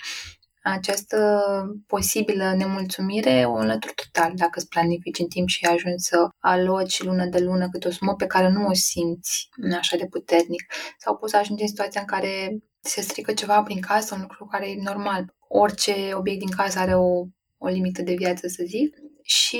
această 0.71 1.41
posibilă 1.87 2.53
nemulțumire 2.57 3.45
o 3.45 3.53
înlături 3.53 3.93
total 3.93 4.31
dacă 4.35 4.59
îți 4.59 4.67
planifici 4.67 5.19
în 5.19 5.27
timp 5.27 5.47
și 5.47 5.65
ajungi 5.65 6.03
să 6.03 6.27
aloci 6.39 7.03
lună 7.03 7.25
de 7.25 7.39
lună 7.39 7.69
câte 7.69 7.87
o 7.87 7.91
sumă 7.91 8.15
pe 8.15 8.25
care 8.25 8.49
nu 8.49 8.67
o 8.67 8.73
simți 8.73 9.49
așa 9.77 9.97
de 9.97 10.07
puternic. 10.07 10.73
Sau 10.97 11.17
poți 11.17 11.31
să 11.31 11.37
ajungi 11.37 11.61
în 11.61 11.67
situația 11.67 12.01
în 12.01 12.07
care 12.07 12.57
se 12.79 13.01
strică 13.01 13.33
ceva 13.33 13.63
prin 13.63 13.81
casă, 13.81 14.15
un 14.15 14.21
lucru 14.21 14.45
care 14.45 14.69
e 14.69 14.81
normal. 14.83 15.35
Orice 15.47 16.13
obiect 16.13 16.39
din 16.39 16.55
casă 16.55 16.79
are 16.79 16.95
o, 16.95 17.25
o 17.57 17.67
limită 17.67 18.01
de 18.01 18.13
viață, 18.13 18.47
să 18.47 18.63
zic. 18.65 18.95
Și 19.23 19.59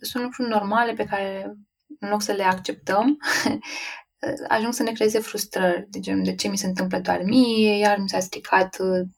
sunt 0.00 0.22
lucruri 0.22 0.48
normale 0.48 0.92
pe 0.92 1.04
care, 1.04 1.52
în 1.98 2.08
loc 2.08 2.22
să 2.22 2.32
le 2.32 2.42
acceptăm, 2.42 3.18
ajung 4.48 4.72
să 4.72 4.82
ne 4.82 4.92
creeze 4.92 5.18
frustrări. 5.18 5.86
De, 5.90 6.00
gen, 6.00 6.22
de 6.22 6.34
ce 6.34 6.48
mi 6.48 6.58
se 6.58 6.66
întâmplă 6.66 6.98
doar 6.98 7.22
mie, 7.22 7.78
iar 7.78 7.98
mi 7.98 8.08
s-a 8.08 8.20
stricat 8.20 8.76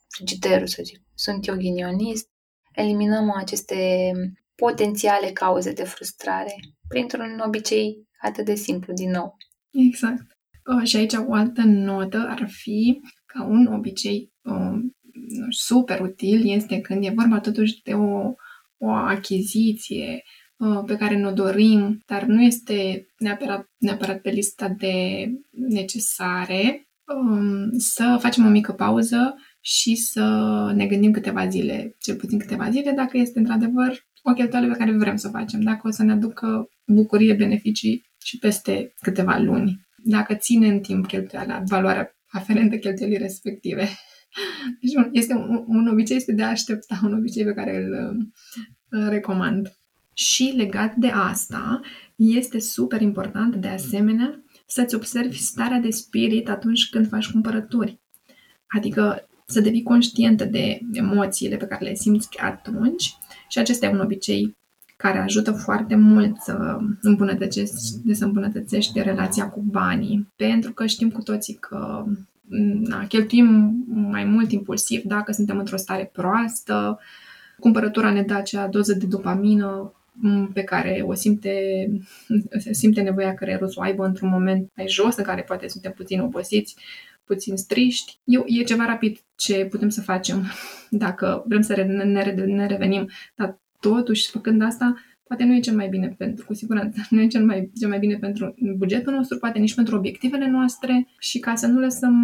frigiderul, 0.09 0.67
să 0.67 0.83
zic. 0.85 1.01
Sunt 1.15 1.47
eu 1.47 1.57
ghinionist. 1.57 2.29
Eliminăm 2.73 3.31
aceste 3.31 4.11
potențiale 4.55 5.31
cauze 5.31 5.73
de 5.73 5.85
frustrare 5.85 6.55
printr-un 6.89 7.43
obicei 7.47 8.09
atât 8.21 8.45
de 8.45 8.55
simplu, 8.55 8.93
din 8.93 9.11
nou. 9.11 9.37
Exact. 9.71 10.23
Uh, 10.77 10.87
și 10.87 10.97
aici 10.97 11.13
o 11.13 11.33
altă 11.33 11.63
notă 11.65 12.27
ar 12.29 12.49
fi 12.49 13.01
ca 13.27 13.45
un 13.45 13.67
obicei 13.67 14.33
uh, 14.43 14.79
super 15.49 16.01
util 16.01 16.51
este 16.51 16.81
când 16.81 17.05
e 17.05 17.13
vorba 17.17 17.41
totuși 17.41 17.83
de 17.83 17.95
o, 17.95 18.33
o 18.77 18.89
achiziție 18.89 20.13
uh, 20.13 20.44
pe 20.87 20.97
care 20.97 21.17
ne-o 21.17 21.33
dorim, 21.33 22.03
dar 22.07 22.25
nu 22.25 22.43
este 22.43 23.07
neapărat, 23.19 23.71
neapărat 23.79 24.21
pe 24.21 24.31
lista 24.31 24.69
de 24.69 25.27
necesare, 25.51 26.89
um, 27.05 27.79
să 27.79 28.17
facem 28.21 28.47
o 28.47 28.49
mică 28.49 28.73
pauză 28.73 29.35
și 29.61 29.95
să 29.95 30.25
ne 30.75 30.87
gândim 30.87 31.13
câteva 31.13 31.49
zile, 31.49 31.97
cel 32.01 32.17
puțin 32.17 32.39
câteva 32.39 32.71
zile, 32.71 32.91
dacă 32.91 33.19
este 33.19 33.39
într-adevăr 33.39 34.07
o 34.23 34.33
cheltuială 34.33 34.67
pe 34.73 34.79
care 34.79 34.97
vrem 34.97 35.17
să 35.17 35.27
o 35.29 35.31
facem, 35.31 35.61
dacă 35.61 35.89
o 35.89 35.91
să 35.91 36.03
ne 36.03 36.13
aducă 36.13 36.69
bucurie, 36.87 37.35
beneficii 37.35 38.05
și 38.23 38.39
peste 38.39 38.95
câteva 39.01 39.39
luni, 39.39 39.81
dacă 39.97 40.35
ține 40.35 40.69
în 40.69 40.81
timp 40.81 41.07
cheltuiala, 41.07 41.63
valoarea 41.67 42.17
aferentă 42.31 42.77
cheltuielii 42.77 43.19
respective. 43.19 43.89
Deci 44.81 44.93
este 45.13 45.35
un, 45.35 45.65
un 45.67 45.89
obicei 45.89 46.17
este 46.17 46.33
de 46.33 46.43
a 46.43 46.49
aștepta, 46.49 47.01
un 47.03 47.15
obicei 47.15 47.45
pe 47.45 47.53
care 47.53 47.77
îl, 47.77 48.17
îl 48.89 49.09
recomand. 49.09 49.73
Și 50.15 50.53
legat 50.57 50.95
de 50.95 51.09
asta, 51.09 51.81
este 52.17 52.59
super 52.59 53.01
important 53.01 53.55
de 53.55 53.69
asemenea 53.69 54.43
să-ți 54.67 54.95
observi 54.95 55.39
starea 55.39 55.79
de 55.79 55.91
spirit 55.91 56.49
atunci 56.49 56.89
când 56.89 57.09
faci 57.09 57.31
cumpărături. 57.31 57.99
Adică 58.67 59.29
să 59.47 59.61
devii 59.61 59.83
conștientă 59.83 60.45
de 60.45 60.81
emoțiile 60.93 61.57
pe 61.57 61.67
care 61.67 61.85
le 61.85 61.95
simți 61.95 62.29
atunci 62.41 63.17
și 63.49 63.59
acesta 63.59 63.87
e 63.87 63.93
un 63.93 64.01
obicei 64.01 64.57
care 64.97 65.19
ajută 65.19 65.53
foarte 65.53 65.95
mult 65.95 66.37
să 66.37 66.79
îmbunătățești, 67.01 67.75
de 68.05 68.15
să 68.15 68.25
îmbunătățești 68.25 69.03
relația 69.03 69.49
cu 69.49 69.61
banii, 69.61 70.29
pentru 70.37 70.73
că 70.73 70.87
știm 70.87 71.11
cu 71.11 71.23
toții 71.23 71.55
că 71.55 72.05
na, 72.83 73.07
cheltuim 73.07 73.77
mai 73.87 74.25
mult 74.25 74.53
impulsiv 74.53 75.03
dacă 75.03 75.33
suntem 75.33 75.59
într-o 75.59 75.77
stare 75.77 76.11
proastă, 76.13 76.99
cumpărătura 77.59 78.13
ne 78.13 78.23
dă 78.23 78.35
acea 78.35 78.67
doză 78.67 78.93
de 78.93 79.07
dopamină 79.07 79.93
pe 80.53 80.63
care 80.63 81.03
o 81.07 81.15
simte, 81.15 81.87
simte 82.71 83.01
nevoia 83.01 83.35
creierul 83.35 83.69
să 83.69 83.75
o 83.79 83.83
aibă 83.83 84.05
într-un 84.05 84.29
moment 84.29 84.71
mai 84.77 84.89
jos, 84.89 85.17
în 85.17 85.25
care 85.25 85.43
poate 85.43 85.69
suntem 85.69 85.93
puțin 85.93 86.21
obosiți, 86.21 86.77
puțin 87.25 87.57
striști. 87.57 88.19
Eu, 88.25 88.45
e 88.47 88.63
ceva 88.63 88.85
rapid 88.85 89.19
ce 89.35 89.65
putem 89.65 89.89
să 89.89 90.01
facem 90.01 90.45
dacă 91.05 91.45
vrem 91.47 91.61
să 91.61 91.75
ne, 91.77 92.05
ne, 92.05 92.45
ne 92.47 92.67
revenim, 92.67 93.11
dar 93.35 93.61
totuși, 93.81 94.31
făcând 94.31 94.63
asta, 94.63 94.95
poate 95.27 95.45
nu 95.45 95.55
e 95.55 95.61
cel 95.61 95.75
mai 95.75 95.89
bine 95.89 96.15
pentru, 96.19 96.45
cu 96.45 96.55
siguranță, 96.55 97.01
nu 97.11 97.21
e 97.21 97.27
cel 97.27 97.45
mai, 97.45 97.71
cel 97.79 97.89
mai 97.89 97.99
bine 97.99 98.17
pentru 98.17 98.55
bugetul 98.77 99.13
nostru, 99.13 99.39
poate 99.39 99.59
nici 99.59 99.75
pentru 99.75 99.97
obiectivele 99.97 100.49
noastre 100.49 101.09
și 101.19 101.39
ca 101.39 101.55
să 101.55 101.67
nu 101.67 101.81
lăsăm 101.81 102.15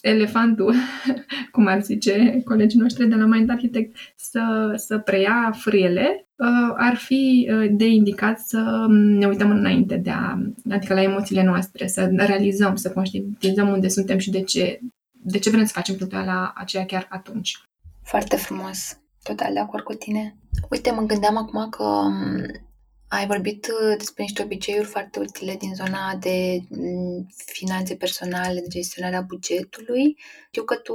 elefantul, 0.00 0.74
cum 1.52 1.66
ar 1.66 1.82
zice 1.82 2.42
colegii 2.44 2.80
noștri 2.80 3.08
de 3.08 3.14
la 3.14 3.26
Mind 3.26 3.50
Architect, 3.50 3.96
să, 4.16 4.72
să 4.76 4.98
preia 4.98 5.52
frâiele, 5.54 6.28
uh, 6.36 6.74
ar 6.76 6.96
fi 6.96 7.48
uh, 7.52 7.68
de 7.70 7.86
indicat 7.86 8.38
să 8.38 8.86
ne 8.90 9.26
uităm 9.26 9.50
înainte 9.50 9.96
de 9.96 10.10
a, 10.10 10.38
adică 10.70 10.94
la 10.94 11.02
emoțiile 11.02 11.44
noastre, 11.44 11.86
să 11.86 12.10
realizăm, 12.16 12.76
să 12.76 12.90
conștientizăm 12.90 13.68
unde 13.68 13.88
suntem 13.88 14.18
și 14.18 14.30
de 14.30 14.42
ce, 14.42 14.80
de 15.12 15.38
ce 15.38 15.50
vrem 15.50 15.64
să 15.64 15.72
facem 15.72 15.96
la 16.10 16.52
aceea 16.54 16.84
chiar 16.84 17.06
atunci. 17.10 17.58
Foarte 18.02 18.36
frumos. 18.36 18.98
Total 19.22 19.52
de 19.52 19.58
acord 19.58 19.84
cu 19.84 19.92
tine. 19.92 20.36
Uite, 20.70 20.90
mă 20.90 21.02
gândeam 21.02 21.36
acum 21.36 21.68
că 21.68 21.84
mm, 21.84 22.65
ai 23.08 23.26
vorbit 23.26 23.66
uh, 23.66 23.96
despre 23.98 24.22
niște 24.22 24.42
obiceiuri 24.42 24.86
foarte 24.86 25.20
utile 25.20 25.56
din 25.58 25.74
zona 25.74 26.16
de 26.20 26.58
mm, 26.68 27.26
finanțe 27.46 27.94
personale, 27.94 28.60
de 28.60 28.68
gestionarea 28.68 29.20
bugetului. 29.20 30.16
Știu 30.46 30.62
că 30.62 30.74
tu 30.74 30.94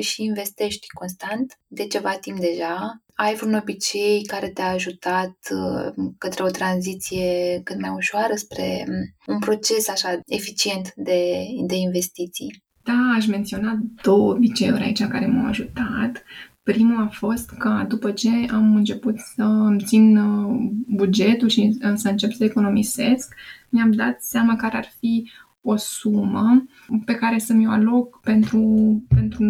și 0.00 0.24
investești 0.24 0.86
constant 0.88 1.58
de 1.66 1.86
ceva 1.86 2.16
timp 2.20 2.38
deja. 2.38 3.02
Ai 3.14 3.34
vreun 3.34 3.54
obicei 3.54 4.24
care 4.24 4.48
te-a 4.48 4.70
ajutat 4.70 5.36
uh, 5.50 6.04
către 6.18 6.42
o 6.42 6.48
tranziție 6.48 7.60
cât 7.64 7.80
mai 7.80 7.90
ușoară 7.90 8.34
spre 8.34 8.84
mm, 8.88 9.34
un 9.34 9.38
proces 9.38 9.88
așa 9.88 10.20
eficient 10.26 10.92
de, 10.94 11.44
de 11.66 11.74
investiții? 11.74 12.62
Da, 12.82 13.14
aș 13.16 13.26
menționa 13.26 13.78
două 14.02 14.32
obiceiuri 14.32 14.82
aici 14.82 15.06
care 15.06 15.26
m-au 15.26 15.46
ajutat. 15.46 16.24
Primul 16.72 17.02
a 17.02 17.08
fost 17.08 17.50
că 17.50 17.84
după 17.88 18.10
ce 18.10 18.30
am 18.50 18.76
început 18.76 19.18
să 19.18 19.42
îmi 19.42 19.82
țin 19.84 20.16
uh, 20.16 20.70
bugetul 20.86 21.48
și 21.48 21.78
uh, 21.82 21.92
să 21.94 22.08
încep 22.08 22.32
să 22.32 22.44
economisesc, 22.44 23.34
mi-am 23.68 23.90
dat 23.90 24.22
seama 24.22 24.56
care 24.56 24.76
ar 24.76 24.92
fi 24.98 25.30
o 25.60 25.76
sumă 25.76 26.64
pe 27.04 27.14
care 27.14 27.38
să 27.38 27.52
mi-o 27.52 27.70
aloc 27.70 28.20
pentru, 28.20 28.60
pentru 29.08 29.44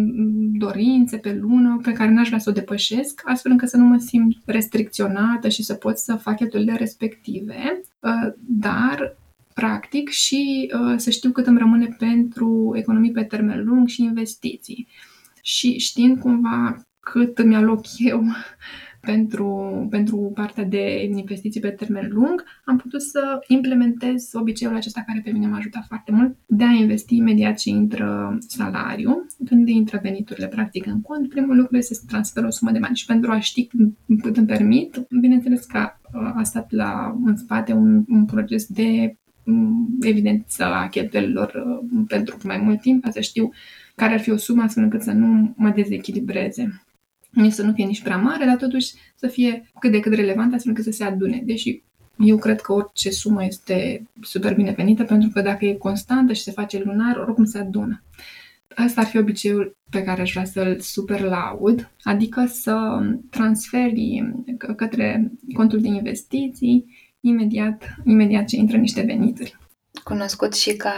dorințe 0.53 1.17
pe 1.17 1.33
lună, 1.33 1.79
pe 1.83 1.91
care 1.91 2.11
n-aș 2.11 2.27
vrea 2.27 2.39
să 2.39 2.49
o 2.49 2.53
depășesc, 2.53 3.21
astfel 3.25 3.51
încât 3.51 3.69
să 3.69 3.77
nu 3.77 3.85
mă 3.85 3.97
simt 3.97 4.37
restricționată 4.45 5.49
și 5.49 5.63
să 5.63 5.73
pot 5.73 5.97
să 5.97 6.15
fac 6.15 6.35
cheltuielile 6.35 6.75
respective, 6.75 7.81
uh, 7.99 8.33
dar 8.39 9.17
practic 9.53 10.09
și 10.09 10.71
să 10.95 11.09
știu 11.09 11.31
cât 11.31 11.47
îmi 11.47 11.57
rămâne 11.57 11.95
pentru 11.97 12.73
economii 12.75 13.11
pe 13.11 13.23
termen 13.23 13.63
lung 13.63 13.87
și 13.87 14.03
investiții. 14.03 14.87
Și 15.41 15.77
știind 15.77 16.19
cumva 16.19 16.85
cât 17.01 17.37
îmi 17.37 17.55
aloc 17.55 17.85
eu 17.97 18.23
pentru, 19.01 19.87
pentru 19.89 20.31
partea 20.35 20.63
de 20.63 21.03
investiții 21.03 21.61
pe 21.61 21.69
termen 21.69 22.07
lung, 22.11 22.43
am 22.65 22.77
putut 22.77 23.01
să 23.01 23.39
implementez 23.47 24.29
obiceiul 24.33 24.75
acesta 24.75 25.03
care 25.07 25.21
pe 25.23 25.31
mine 25.31 25.47
m-a 25.47 25.57
ajutat 25.57 25.85
foarte 25.87 26.11
mult 26.11 26.37
de 26.45 26.63
a 26.63 26.71
investi 26.71 27.15
imediat 27.15 27.57
ce 27.57 27.69
intră 27.69 28.37
salariu. 28.47 29.25
Când 29.45 29.67
intră 29.67 29.99
veniturile 30.03 30.47
practic 30.47 30.85
în 30.85 31.01
cont, 31.01 31.29
primul 31.29 31.57
lucru 31.57 31.77
este 31.77 31.93
să 31.93 32.03
transfer 32.07 32.43
o 32.43 32.49
sumă 32.49 32.71
de 32.71 32.79
bani 32.79 32.95
și 32.95 33.05
pentru 33.05 33.31
a 33.31 33.39
ști 33.39 33.67
cât 34.21 34.37
îmi 34.37 34.47
permit, 34.47 35.07
bineînțeles 35.19 35.65
că 35.65 35.89
a 36.35 36.43
stat 36.43 36.71
la, 36.71 37.17
în 37.25 37.35
spate 37.35 37.73
un, 37.73 38.03
un 38.07 38.25
proces 38.25 38.65
de 38.65 39.15
evidență 40.01 40.63
a 40.63 40.87
cheltuielilor 40.87 41.53
uh, 41.65 42.03
pentru 42.07 42.37
mai 42.43 42.57
mult 42.57 42.81
timp, 42.81 43.03
ca 43.03 43.09
să 43.09 43.19
știu 43.19 43.51
care 43.95 44.13
ar 44.13 44.19
fi 44.19 44.31
o 44.31 44.37
sumă 44.37 44.61
astfel 44.61 44.83
încât 44.83 45.01
să 45.01 45.11
nu 45.11 45.53
mă 45.57 45.69
dezechilibreze 45.69 46.81
să 47.49 47.63
nu 47.63 47.73
fie 47.73 47.85
nici 47.85 48.01
prea 48.01 48.17
mare, 48.17 48.45
dar 48.45 48.55
totuși 48.55 48.93
să 49.15 49.27
fie 49.27 49.69
cât 49.79 49.91
de 49.91 49.99
cât 49.99 50.13
relevant 50.13 50.53
astfel 50.53 50.71
încât 50.71 50.93
să 50.93 50.97
se 50.97 51.03
adune. 51.03 51.41
Deși 51.45 51.83
eu 52.17 52.37
cred 52.37 52.61
că 52.61 52.73
orice 52.73 53.09
sumă 53.09 53.45
este 53.45 54.07
super 54.21 54.55
binevenită 54.55 55.03
pentru 55.03 55.29
că 55.29 55.41
dacă 55.41 55.65
e 55.65 55.73
constantă 55.73 56.33
și 56.33 56.41
se 56.41 56.51
face 56.51 56.81
lunar, 56.83 57.17
oricum 57.17 57.45
se 57.45 57.57
adună. 57.57 58.03
Asta 58.75 59.01
ar 59.01 59.07
fi 59.07 59.17
obiceiul 59.17 59.77
pe 59.89 60.03
care 60.03 60.21
aș 60.21 60.31
vrea 60.31 60.45
să-l 60.45 60.79
super 60.79 61.21
laud, 61.21 61.91
adică 62.03 62.45
să 62.45 62.99
transferi 63.29 64.33
către 64.75 65.31
contul 65.53 65.81
de 65.81 65.87
investiții 65.87 66.85
imediat, 67.19 67.95
imediat 68.05 68.45
ce 68.45 68.55
intră 68.55 68.77
niște 68.77 69.01
venituri. 69.01 69.57
Cunoscut 70.03 70.53
și 70.53 70.75
ca 70.75 70.93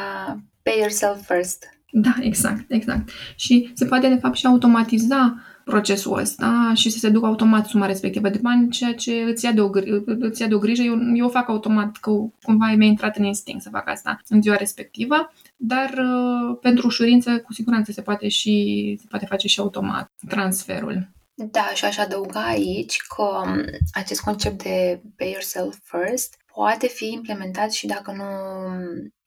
pay 0.63 0.77
yourself 0.77 1.25
first. 1.25 1.65
Da, 1.91 2.15
exact, 2.19 2.71
exact. 2.71 3.09
Și 3.35 3.71
se 3.73 3.85
poate 3.85 4.07
de 4.07 4.15
fapt 4.15 4.35
și 4.35 4.45
automatiza 4.45 5.41
procesul 5.65 6.17
ăsta 6.17 6.71
și 6.75 6.89
să 6.89 6.97
se 6.97 7.09
ducă 7.09 7.25
automat 7.25 7.65
suma 7.65 7.85
respectivă 7.85 8.29
de 8.29 8.39
bani, 8.41 8.69
ceea 8.69 8.93
ce 8.93 9.11
îți 9.11 9.45
ia 9.45 9.51
de 9.51 9.61
o, 9.61 9.69
îți 10.05 10.41
ia 10.41 10.47
de 10.47 10.53
o 10.53 10.59
grijă. 10.59 10.81
Eu, 10.81 10.97
eu 11.13 11.25
o 11.25 11.29
fac 11.29 11.49
automat, 11.49 11.97
că 11.97 12.11
cumva 12.41 12.73
mi-a 12.75 12.87
intrat 12.87 13.17
în 13.17 13.23
instinct 13.23 13.61
să 13.61 13.69
fac 13.69 13.89
asta 13.89 14.19
în 14.27 14.41
ziua 14.41 14.55
respectivă, 14.55 15.33
dar 15.55 15.89
uh, 15.89 16.57
pentru 16.61 16.87
ușurință, 16.87 17.39
cu 17.39 17.53
siguranță 17.53 17.91
se 17.91 18.01
poate 18.01 18.27
și 18.27 18.95
se 19.01 19.05
poate 19.09 19.25
face 19.25 19.47
și 19.47 19.59
automat 19.59 20.11
transferul. 20.27 21.11
Da, 21.35 21.71
și 21.73 21.85
aș 21.85 21.97
adăuga 21.97 22.45
aici 22.45 22.97
că 23.15 23.23
um, 23.23 23.65
acest 23.91 24.21
concept 24.21 24.63
de 24.63 25.01
pay 25.15 25.31
yourself 25.31 25.77
first 25.83 26.37
poate 26.53 26.87
fi 26.87 27.11
implementat 27.11 27.71
și 27.71 27.87
dacă 27.87 28.11
nu 28.11 28.23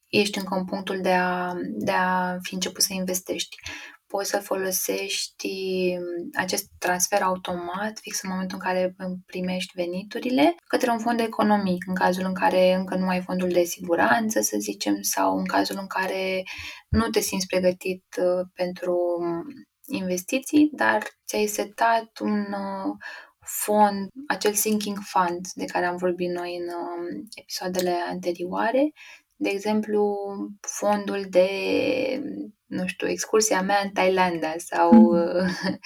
ești 0.09 0.38
încă 0.38 0.55
în 0.55 0.64
punctul 0.64 0.99
de 1.03 1.12
a, 1.12 1.53
de 1.79 1.90
a 1.90 2.37
fi 2.42 2.55
început 2.55 2.83
să 2.83 2.92
investești 2.92 3.57
poți 4.07 4.31
să 4.31 4.38
folosești 4.38 5.49
mm, 5.97 6.31
acest 6.35 6.66
transfer 6.79 7.23
automat 7.23 7.99
fix 8.01 8.23
în 8.23 8.31
momentul 8.31 8.59
în 8.61 8.71
care 8.71 8.97
primești 9.27 9.73
veniturile 9.75 10.55
către 10.66 10.90
un 10.90 10.99
fond 10.99 11.21
economic, 11.21 11.85
în 11.87 11.95
cazul 11.95 12.25
în 12.25 12.35
care 12.35 12.73
încă 12.73 12.97
nu 12.97 13.09
ai 13.09 13.23
fondul 13.23 13.49
de 13.49 13.62
siguranță, 13.62 14.40
să 14.40 14.57
zicem, 14.59 15.01
sau 15.01 15.38
în 15.38 15.45
cazul 15.45 15.77
în 15.81 15.87
care 15.87 16.42
nu 16.88 17.09
te 17.09 17.21
simți 17.21 17.47
pregătit 17.47 18.05
uh, 18.19 18.47
pentru 18.55 18.97
mm, 19.21 19.45
investiții, 19.87 20.71
dar 20.73 21.03
ți-ai 21.27 21.47
setat 21.47 22.19
un 22.21 22.38
uh, 22.38 22.95
fond, 23.40 24.09
acel 24.27 24.53
sinking 24.53 24.99
fund 25.01 25.47
de 25.55 25.64
care 25.64 25.85
am 25.85 25.97
vorbit 25.97 26.31
noi 26.31 26.57
în 26.57 26.66
um, 26.75 27.29
episoadele 27.35 27.97
anterioare, 28.09 28.92
de 29.37 29.49
exemplu, 29.49 30.16
fondul 30.61 31.27
de 31.29 31.49
nu 32.66 32.87
știu, 32.87 33.09
excursia 33.09 33.62
mea 33.62 33.81
în 33.85 33.90
Thailanda 33.90 34.55
sau 34.57 34.90
mm-hmm. 34.90 35.76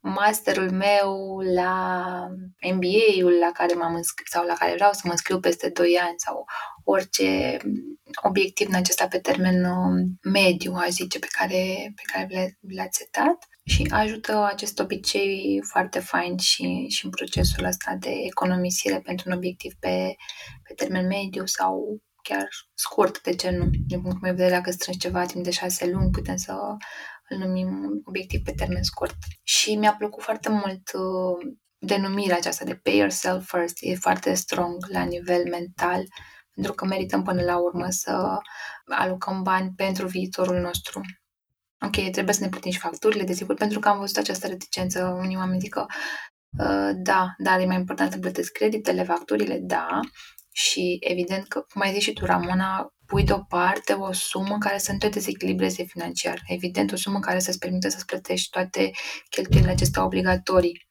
masterul 0.16 0.70
meu 0.70 1.38
la 1.54 1.94
MBA-ul 2.72 3.38
la 3.40 3.50
care 3.52 3.74
m-am 3.74 3.94
înscris 3.94 4.30
sau 4.30 4.46
la 4.46 4.54
care 4.54 4.74
vreau 4.74 4.92
să 4.92 5.00
mă 5.04 5.10
înscriu 5.10 5.40
peste 5.40 5.68
2 5.68 5.98
ani 6.00 6.14
sau 6.16 6.44
orice 6.84 7.56
obiectiv 8.22 8.68
în 8.68 8.74
acesta 8.74 9.08
pe 9.08 9.18
termen 9.18 9.64
um, 9.64 10.18
mediu, 10.22 10.72
aș 10.74 10.88
zice, 10.88 11.18
pe 11.18 11.26
care, 11.30 11.92
pe 11.94 12.02
care 12.12 12.58
l-ați 12.76 12.98
setat 12.98 13.36
și 13.64 13.86
ajută 13.90 14.44
acest 14.44 14.78
obicei 14.78 15.60
foarte 15.62 15.98
fain 15.98 16.36
și, 16.36 16.86
și 16.88 17.04
în 17.04 17.10
procesul 17.10 17.64
ăsta 17.64 17.96
de 18.00 18.10
economisire 18.26 19.00
pentru 19.00 19.30
un 19.30 19.36
obiectiv 19.36 19.72
pe, 19.80 20.14
pe 20.62 20.74
termen 20.74 21.06
mediu 21.06 21.46
sau 21.46 22.00
chiar 22.28 22.48
scurt, 22.74 23.22
de 23.22 23.34
ce 23.34 23.50
nu? 23.50 23.64
Din 23.86 24.00
punctul 24.00 24.22
meu 24.22 24.30
de 24.34 24.36
vedere, 24.42 24.56
dacă 24.56 24.70
strângi 24.70 25.00
ceva 25.00 25.24
timp 25.24 25.44
de 25.44 25.50
șase 25.50 25.90
luni, 25.90 26.10
putem 26.10 26.36
să 26.36 26.52
îl 27.28 27.38
numim 27.38 28.00
obiectiv 28.04 28.42
pe 28.42 28.52
termen 28.52 28.82
scurt. 28.82 29.16
Și 29.42 29.74
mi-a 29.74 29.94
plăcut 29.98 30.22
foarte 30.22 30.48
mult 30.48 30.92
uh, 30.92 31.54
denumirea 31.78 32.36
aceasta 32.36 32.64
de 32.64 32.74
pay 32.74 32.96
yourself 32.96 33.48
first. 33.48 33.76
E 33.80 33.94
foarte 33.94 34.34
strong 34.34 34.86
la 34.88 35.02
nivel 35.02 35.42
mental, 35.50 36.02
pentru 36.54 36.72
că 36.72 36.84
merităm 36.84 37.22
până 37.22 37.42
la 37.42 37.56
urmă 37.56 37.86
să 37.88 38.38
alocăm 38.84 39.42
bani 39.42 39.72
pentru 39.76 40.06
viitorul 40.06 40.60
nostru. 40.60 41.00
Ok, 41.86 42.10
trebuie 42.10 42.34
să 42.34 42.42
ne 42.42 42.48
plătim 42.48 42.70
și 42.70 42.78
facturile, 42.78 43.24
desigur, 43.24 43.54
pentru 43.54 43.78
că 43.78 43.88
am 43.88 43.98
văzut 43.98 44.16
această 44.16 44.46
reticență. 44.46 45.04
Unii 45.04 45.36
oameni 45.36 45.60
zic 45.60 45.72
că 45.72 45.86
uh, 46.58 46.90
da, 46.96 47.34
dar 47.38 47.60
e 47.60 47.66
mai 47.66 47.76
important 47.76 48.12
să 48.12 48.18
plătesc 48.18 48.52
creditele, 48.52 49.04
facturile, 49.04 49.58
da, 49.58 50.00
și 50.58 50.96
evident 51.00 51.48
că, 51.48 51.60
cum 51.72 51.80
ai 51.80 51.92
zis 51.92 52.02
și 52.02 52.12
tu, 52.12 52.24
Ramona, 52.24 52.94
pui 53.06 53.24
deoparte 53.24 53.92
o 53.92 54.12
sumă 54.12 54.56
care 54.58 54.78
să 54.78 54.92
nu 54.92 54.98
te 54.98 55.08
dezechilibreze 55.08 55.82
financiar. 55.82 56.42
Evident, 56.46 56.92
o 56.92 56.96
sumă 56.96 57.18
care 57.18 57.38
să-ți 57.38 57.58
permită 57.58 57.88
să-ți 57.88 58.06
plătești 58.06 58.50
toate 58.50 58.90
cheltuielile 59.30 59.72
acestea 59.72 60.04
obligatorii. 60.04 60.86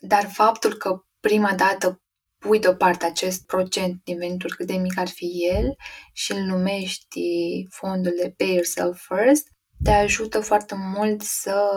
Dar 0.00 0.30
faptul 0.32 0.74
că 0.74 1.00
prima 1.20 1.54
dată 1.54 2.00
pui 2.38 2.60
deoparte 2.60 3.06
acest 3.06 3.46
procent 3.46 4.00
din 4.04 4.18
venituri, 4.18 4.56
cât 4.56 4.66
de 4.66 4.76
mic 4.76 4.98
ar 4.98 5.08
fi 5.08 5.48
el, 5.54 5.74
și 6.12 6.32
îl 6.32 6.42
numești 6.42 7.20
fondul 7.70 8.12
de 8.22 8.34
Pay 8.36 8.52
Yourself 8.52 9.08
First, 9.08 9.48
te 9.84 9.90
ajută 9.90 10.40
foarte 10.40 10.74
mult 10.74 11.22
să 11.22 11.68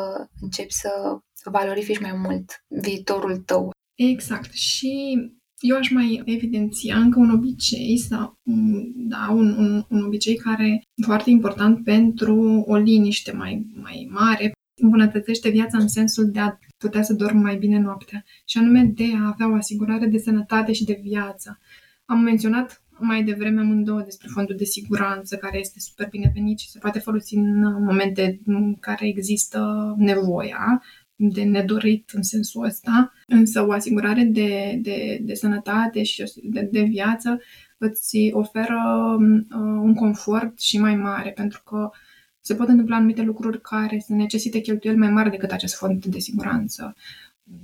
începi 0.42 0.74
să 0.74 1.18
valorifici 1.44 2.00
mai 2.00 2.14
mult 2.14 2.64
viitorul 2.68 3.38
tău. 3.38 3.72
Exact. 3.96 4.54
Și 4.54 5.16
eu 5.60 5.78
aș 5.78 5.90
mai 5.90 6.22
evidenția 6.26 6.98
încă 6.98 7.20
un 7.20 7.30
obicei 7.30 7.98
sau 7.98 8.40
da, 8.96 9.30
un, 9.32 9.56
un, 9.58 9.84
un 9.90 10.04
obicei 10.04 10.36
care 10.36 10.84
e 10.96 11.04
foarte 11.04 11.30
important 11.30 11.84
pentru 11.84 12.64
o 12.68 12.76
liniște 12.76 13.32
mai, 13.32 13.66
mai 13.82 14.08
mare, 14.12 14.52
îmbunătățește 14.82 15.50
viața 15.50 15.78
în 15.78 15.88
sensul 15.88 16.32
de 16.32 16.40
a 16.40 16.58
putea 16.78 17.02
să 17.02 17.14
dorm 17.14 17.38
mai 17.38 17.58
bine 17.58 17.80
noaptea 17.80 18.24
și 18.46 18.58
anume 18.58 18.84
de 18.84 19.06
a 19.22 19.28
avea 19.28 19.50
o 19.50 19.56
asigurare 19.56 20.06
de 20.06 20.18
sănătate 20.18 20.74
și 20.74 20.86
de 20.86 21.00
viață. 21.04 21.60
Am 22.06 22.20
menționat 22.20 22.84
mai 23.00 23.24
devreme 23.24 23.62
amândouă 23.62 24.02
despre 24.02 24.28
fondul 24.32 24.56
de 24.56 24.64
siguranță, 24.64 25.36
care 25.36 25.60
este 25.60 25.80
super 25.80 26.08
binevenit 26.10 26.60
și 26.60 26.70
se 26.70 26.80
poate 26.80 27.00
folosi 27.00 27.36
în 27.36 27.62
momente 27.84 28.40
în 28.46 28.76
care 28.76 29.08
există 29.08 29.94
nevoia 29.98 30.84
de 31.22 31.44
nedorit 31.44 32.10
în 32.14 32.22
sensul 32.22 32.66
ăsta, 32.66 33.14
însă 33.28 33.66
o 33.68 33.72
asigurare 33.72 34.24
de, 34.24 34.80
de, 34.82 35.20
de 35.22 35.34
sănătate 35.34 36.04
și 36.04 36.24
de, 36.44 36.70
de 36.72 36.82
viață 36.82 37.42
îți 37.78 38.30
oferă 38.32 39.18
uh, 39.20 39.80
un 39.82 39.94
confort 39.94 40.60
și 40.60 40.80
mai 40.80 40.96
mare, 40.96 41.32
pentru 41.32 41.62
că 41.66 41.90
se 42.40 42.56
pot 42.56 42.68
întâmpla 42.68 42.96
anumite 42.96 43.22
lucruri 43.22 43.62
care 43.62 44.00
să 44.00 44.14
necesite 44.14 44.60
cheltuieli 44.60 45.00
mai 45.00 45.10
mari 45.10 45.30
decât 45.30 45.52
acest 45.52 45.76
fond 45.76 46.06
de 46.06 46.20
siguranță. 46.20 46.96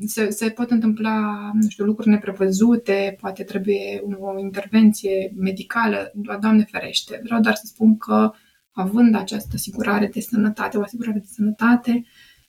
Se, 0.05 0.29
se 0.29 0.49
pot 0.49 0.71
întâmpla, 0.71 1.51
nu 1.53 1.69
știu, 1.69 1.85
lucruri 1.85 2.09
neprevăzute, 2.09 3.17
poate 3.19 3.43
trebuie 3.43 4.03
o 4.19 4.39
intervenție 4.39 5.33
medicală, 5.35 6.11
Doamne 6.39 6.67
ferește. 6.71 7.21
Vreau 7.23 7.41
doar 7.41 7.55
să 7.55 7.65
spun 7.65 7.97
că 7.97 8.31
având 8.71 9.15
această 9.15 9.51
asigurare 9.53 10.07
de 10.07 10.19
sănătate, 10.19 10.77
o 10.77 10.81
asigurare 10.81 11.19
de 11.19 11.27
sănătate, 11.31 12.05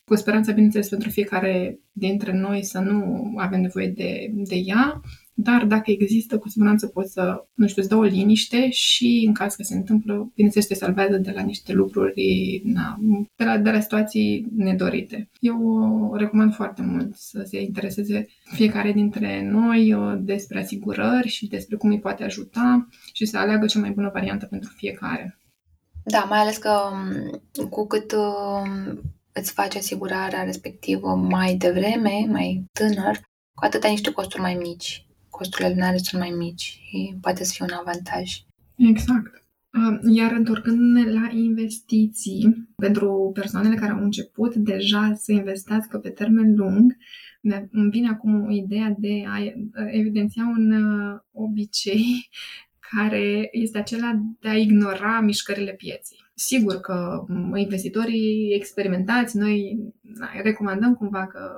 cu 0.06 0.14
speranța, 0.14 0.52
bineînțeles, 0.52 0.88
pentru 0.88 1.10
fiecare 1.10 1.80
dintre 1.92 2.32
noi 2.32 2.64
să 2.64 2.78
nu 2.78 3.32
avem 3.36 3.60
nevoie 3.60 3.88
de, 3.88 4.30
de 4.34 4.54
ea, 4.54 5.00
dar 5.34 5.64
dacă 5.64 5.90
există, 5.90 6.38
cu 6.38 6.48
siguranță 6.48 6.86
poți 6.86 7.12
să, 7.12 7.46
nu 7.54 7.66
știu, 7.66 7.82
îți 7.82 7.90
dă 7.90 7.96
o 7.96 8.02
liniște 8.02 8.70
și 8.70 9.24
în 9.26 9.34
caz 9.34 9.54
că 9.54 9.62
se 9.62 9.74
întâmplă, 9.74 10.30
bineînțeles, 10.34 10.66
te 10.66 10.74
salvează 10.74 11.16
de 11.16 11.30
la 11.30 11.42
niște 11.42 11.72
lucruri, 11.72 12.60
na, 12.64 12.98
de, 13.36 13.44
la, 13.44 13.58
de 13.58 13.70
la 13.70 13.80
situații 13.80 14.46
nedorite. 14.56 15.30
Eu 15.40 15.66
o 16.12 16.16
recomand 16.16 16.54
foarte 16.54 16.82
mult 16.82 17.14
să 17.14 17.42
se 17.46 17.62
intereseze 17.62 18.26
fiecare 18.44 18.92
dintre 18.92 19.48
noi 19.50 19.92
uh, 19.92 20.18
despre 20.20 20.58
asigurări 20.58 21.28
și 21.28 21.48
despre 21.48 21.76
cum 21.76 21.90
îi 21.90 22.00
poate 22.00 22.24
ajuta 22.24 22.88
și 23.12 23.24
să 23.24 23.38
aleagă 23.38 23.66
cea 23.66 23.80
mai 23.80 23.90
bună 23.90 24.10
variantă 24.12 24.46
pentru 24.46 24.72
fiecare. 24.76 25.38
Da, 26.04 26.26
mai 26.28 26.38
ales 26.38 26.56
că 26.56 26.70
um, 26.92 27.68
cu 27.68 27.86
cât 27.86 28.12
um, 28.12 29.00
îți 29.40 29.52
faci 29.52 29.76
asigurarea 29.76 30.42
respectivă 30.42 31.14
mai 31.14 31.54
devreme, 31.54 32.26
mai 32.28 32.64
tânăr, 32.72 33.16
cu 33.54 33.64
atât 33.64 33.82
ai 33.82 33.90
niște 33.90 34.12
costuri 34.12 34.42
mai 34.42 34.54
mici. 34.54 35.06
Costurile 35.28 35.68
lunare 35.68 35.96
sunt 35.96 36.20
mai 36.20 36.30
mici 36.30 36.80
și 36.88 37.16
poate 37.20 37.44
să 37.44 37.52
fie 37.54 37.64
un 37.64 37.78
avantaj. 37.78 38.32
Exact. 38.76 39.44
Iar 40.08 40.32
întorcându-ne 40.32 41.12
la 41.12 41.28
investiții, 41.32 42.68
pentru 42.76 43.30
persoanele 43.34 43.74
care 43.74 43.92
au 43.92 44.02
început 44.02 44.54
deja 44.54 45.12
să 45.14 45.32
investească 45.32 45.98
pe 45.98 46.08
termen 46.08 46.54
lung, 46.54 46.96
îmi 47.70 47.90
vine 47.90 48.08
acum 48.08 48.50
ideea 48.50 48.94
de 48.98 49.24
a 49.26 49.38
evidenția 49.90 50.42
un 50.56 50.70
uh, 50.70 51.18
obicei 51.32 52.28
care 52.90 53.48
este 53.52 53.78
acela 53.78 54.12
de 54.40 54.48
a 54.48 54.56
ignora 54.56 55.20
mișcările 55.20 55.72
pieței. 55.72 56.25
Sigur 56.38 56.74
că 56.74 57.24
investitorii 57.54 58.54
experimentați, 58.54 59.36
noi 59.36 59.78
recomandăm 60.42 60.94
cumva 60.94 61.26
că 61.26 61.52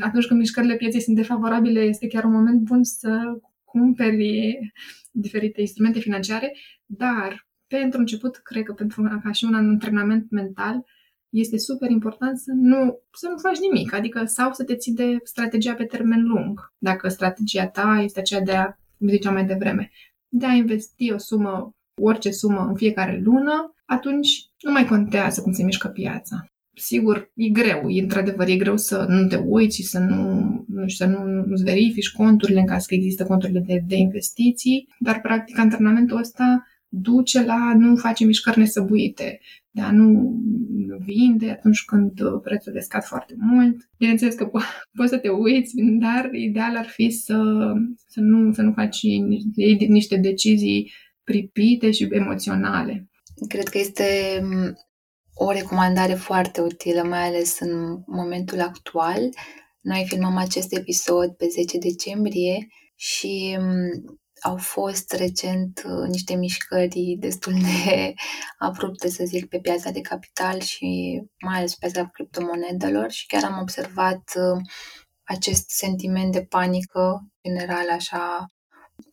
atunci 0.00 0.26
când 0.26 0.40
mișcările 0.40 0.76
pieței 0.76 1.00
sunt 1.00 1.16
defavorabile, 1.16 1.80
este 1.80 2.06
chiar 2.06 2.24
un 2.24 2.32
moment 2.32 2.60
bun 2.60 2.84
să 2.84 3.38
cumperi 3.64 4.58
diferite 5.10 5.60
instrumente 5.60 5.98
financiare, 5.98 6.56
dar 6.86 7.48
pentru 7.66 7.98
început, 7.98 8.36
cred 8.36 8.62
că 8.62 8.72
pentru 8.72 9.20
ca 9.22 9.32
și 9.32 9.44
un 9.44 9.54
antrenament 9.54 10.30
mental, 10.30 10.84
este 11.28 11.58
super 11.58 11.90
important 11.90 12.38
să 12.38 12.52
nu, 12.54 13.00
să 13.12 13.28
nu 13.28 13.38
faci 13.38 13.58
nimic, 13.58 13.94
adică 13.94 14.24
sau 14.24 14.52
să 14.52 14.64
te 14.64 14.76
ții 14.76 14.94
de 14.94 15.16
strategia 15.22 15.74
pe 15.74 15.84
termen 15.84 16.22
lung, 16.22 16.72
dacă 16.78 17.08
strategia 17.08 17.66
ta 17.66 18.00
este 18.02 18.20
aceea 18.20 18.40
de 18.40 18.52
a, 18.52 18.72
cum 18.98 19.08
ziceam 19.08 19.32
mai 19.32 19.46
devreme, 19.46 19.90
de 20.28 20.46
a 20.46 20.52
investi 20.52 21.12
o 21.12 21.18
sumă, 21.18 21.76
orice 22.00 22.30
sumă 22.30 22.66
în 22.68 22.74
fiecare 22.74 23.20
lună, 23.24 23.72
atunci 23.88 24.28
nu 24.60 24.72
mai 24.72 24.86
contează 24.86 25.40
cum 25.40 25.52
se 25.52 25.64
mișcă 25.64 25.88
piața. 25.88 26.44
Sigur, 26.74 27.30
e 27.34 27.48
greu, 27.48 27.88
e 27.88 28.02
într-adevăr, 28.02 28.48
e 28.48 28.56
greu 28.56 28.76
să 28.76 29.06
nu 29.08 29.26
te 29.26 29.36
uiți 29.36 29.76
și 29.76 29.82
să 29.82 29.98
nu, 29.98 30.40
nu 30.68 30.86
știu, 30.86 31.06
să 31.06 31.10
nu 31.10 31.24
nu 31.24 31.62
verifici 31.64 32.12
conturile 32.12 32.60
în 32.60 32.66
caz 32.66 32.84
că 32.84 32.94
există 32.94 33.24
conturile 33.24 33.60
de, 33.66 33.82
de 33.86 33.96
investiții, 33.96 34.88
dar 34.98 35.20
practic 35.20 35.58
antrenamentul 35.58 36.18
ăsta 36.18 36.66
duce 36.88 37.44
la 37.44 37.74
nu 37.76 37.96
face 37.96 38.24
mișcări 38.24 38.58
nesăbuite, 38.58 39.40
de 39.70 39.80
a 39.80 39.92
nu 39.92 40.36
vinde 41.04 41.50
atunci 41.50 41.84
când 41.84 42.12
prețul 42.42 42.80
scad 42.80 43.02
foarte 43.02 43.34
mult. 43.38 43.88
Bineînțeles 43.98 44.34
că 44.34 44.48
po- 44.48 44.88
poți 44.96 45.10
să 45.10 45.18
te 45.18 45.28
uiți, 45.28 45.74
dar 45.98 46.28
ideal 46.32 46.76
ar 46.76 46.86
fi 46.86 47.10
să, 47.10 47.72
să, 48.06 48.20
nu, 48.20 48.52
să 48.52 48.62
nu 48.62 48.72
faci 48.72 49.02
niște 49.88 50.16
decizii 50.16 50.92
pripite 51.24 51.90
și 51.90 52.08
emoționale. 52.10 53.07
Cred 53.48 53.68
că 53.68 53.78
este 53.78 54.40
mm, 54.42 54.76
o 55.34 55.50
recomandare 55.50 56.14
foarte 56.14 56.60
utilă, 56.60 57.02
mai 57.02 57.26
ales 57.26 57.60
în 57.60 58.02
momentul 58.06 58.60
actual. 58.60 59.20
Noi 59.80 60.04
filmăm 60.08 60.36
acest 60.36 60.76
episod 60.76 61.30
pe 61.30 61.46
10 61.48 61.78
decembrie 61.78 62.66
și 62.94 63.56
mm, 63.60 64.20
au 64.40 64.56
fost 64.56 65.12
recent 65.12 65.82
uh, 65.86 66.08
niște 66.08 66.34
mișcări 66.34 67.16
destul 67.18 67.52
de 67.52 68.14
abrupte, 68.68 69.08
să 69.08 69.24
zic, 69.24 69.48
pe 69.48 69.58
piața 69.58 69.90
de 69.90 70.00
capital 70.00 70.60
și 70.60 71.20
mai 71.44 71.56
ales 71.56 71.74
pe 71.74 71.90
piața 71.90 72.08
criptomonedelor 72.08 73.10
și 73.10 73.26
chiar 73.26 73.44
am 73.44 73.60
observat 73.60 74.32
uh, 74.34 74.60
acest 75.22 75.70
sentiment 75.70 76.32
de 76.32 76.44
panică 76.44 77.26
general, 77.42 77.90
așa, 77.90 78.46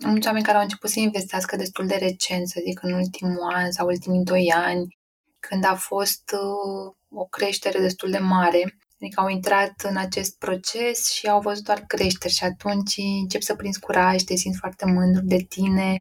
mulți 0.06 0.28
oameni 0.28 0.46
care 0.46 0.58
au 0.58 0.64
început 0.64 0.90
să 0.90 1.00
investească 1.00 1.56
destul 1.56 1.88
de 1.88 1.96
recent, 1.96 2.48
să 2.48 2.62
zic, 2.66 2.84
în 2.84 2.94
ultimul 2.94 3.52
an 3.54 3.72
sau 3.72 3.88
ultimii 3.88 4.24
doi 4.24 4.52
ani, 4.56 4.98
când 5.40 5.66
a 5.66 5.76
fost 5.76 6.32
uh, 6.34 6.94
o 7.10 7.26
creștere 7.26 7.80
destul 7.80 8.12
de 8.12 8.18
mare 8.18 8.78
Adică 9.02 9.22
au 9.22 9.28
intrat 9.28 9.74
în 9.84 9.98
acest 9.98 10.38
proces 10.38 11.12
și 11.12 11.28
au 11.28 11.42
văzut 11.42 11.64
doar 11.64 11.84
creșteri 11.88 12.34
și 12.34 12.44
atunci 12.44 12.94
încep 13.22 13.42
să 13.42 13.56
prinzi 13.56 13.80
curaj, 13.80 14.22
te 14.22 14.36
simți 14.36 14.58
foarte 14.58 14.86
mândru 14.86 15.22
de 15.26 15.46
tine, 15.50 15.98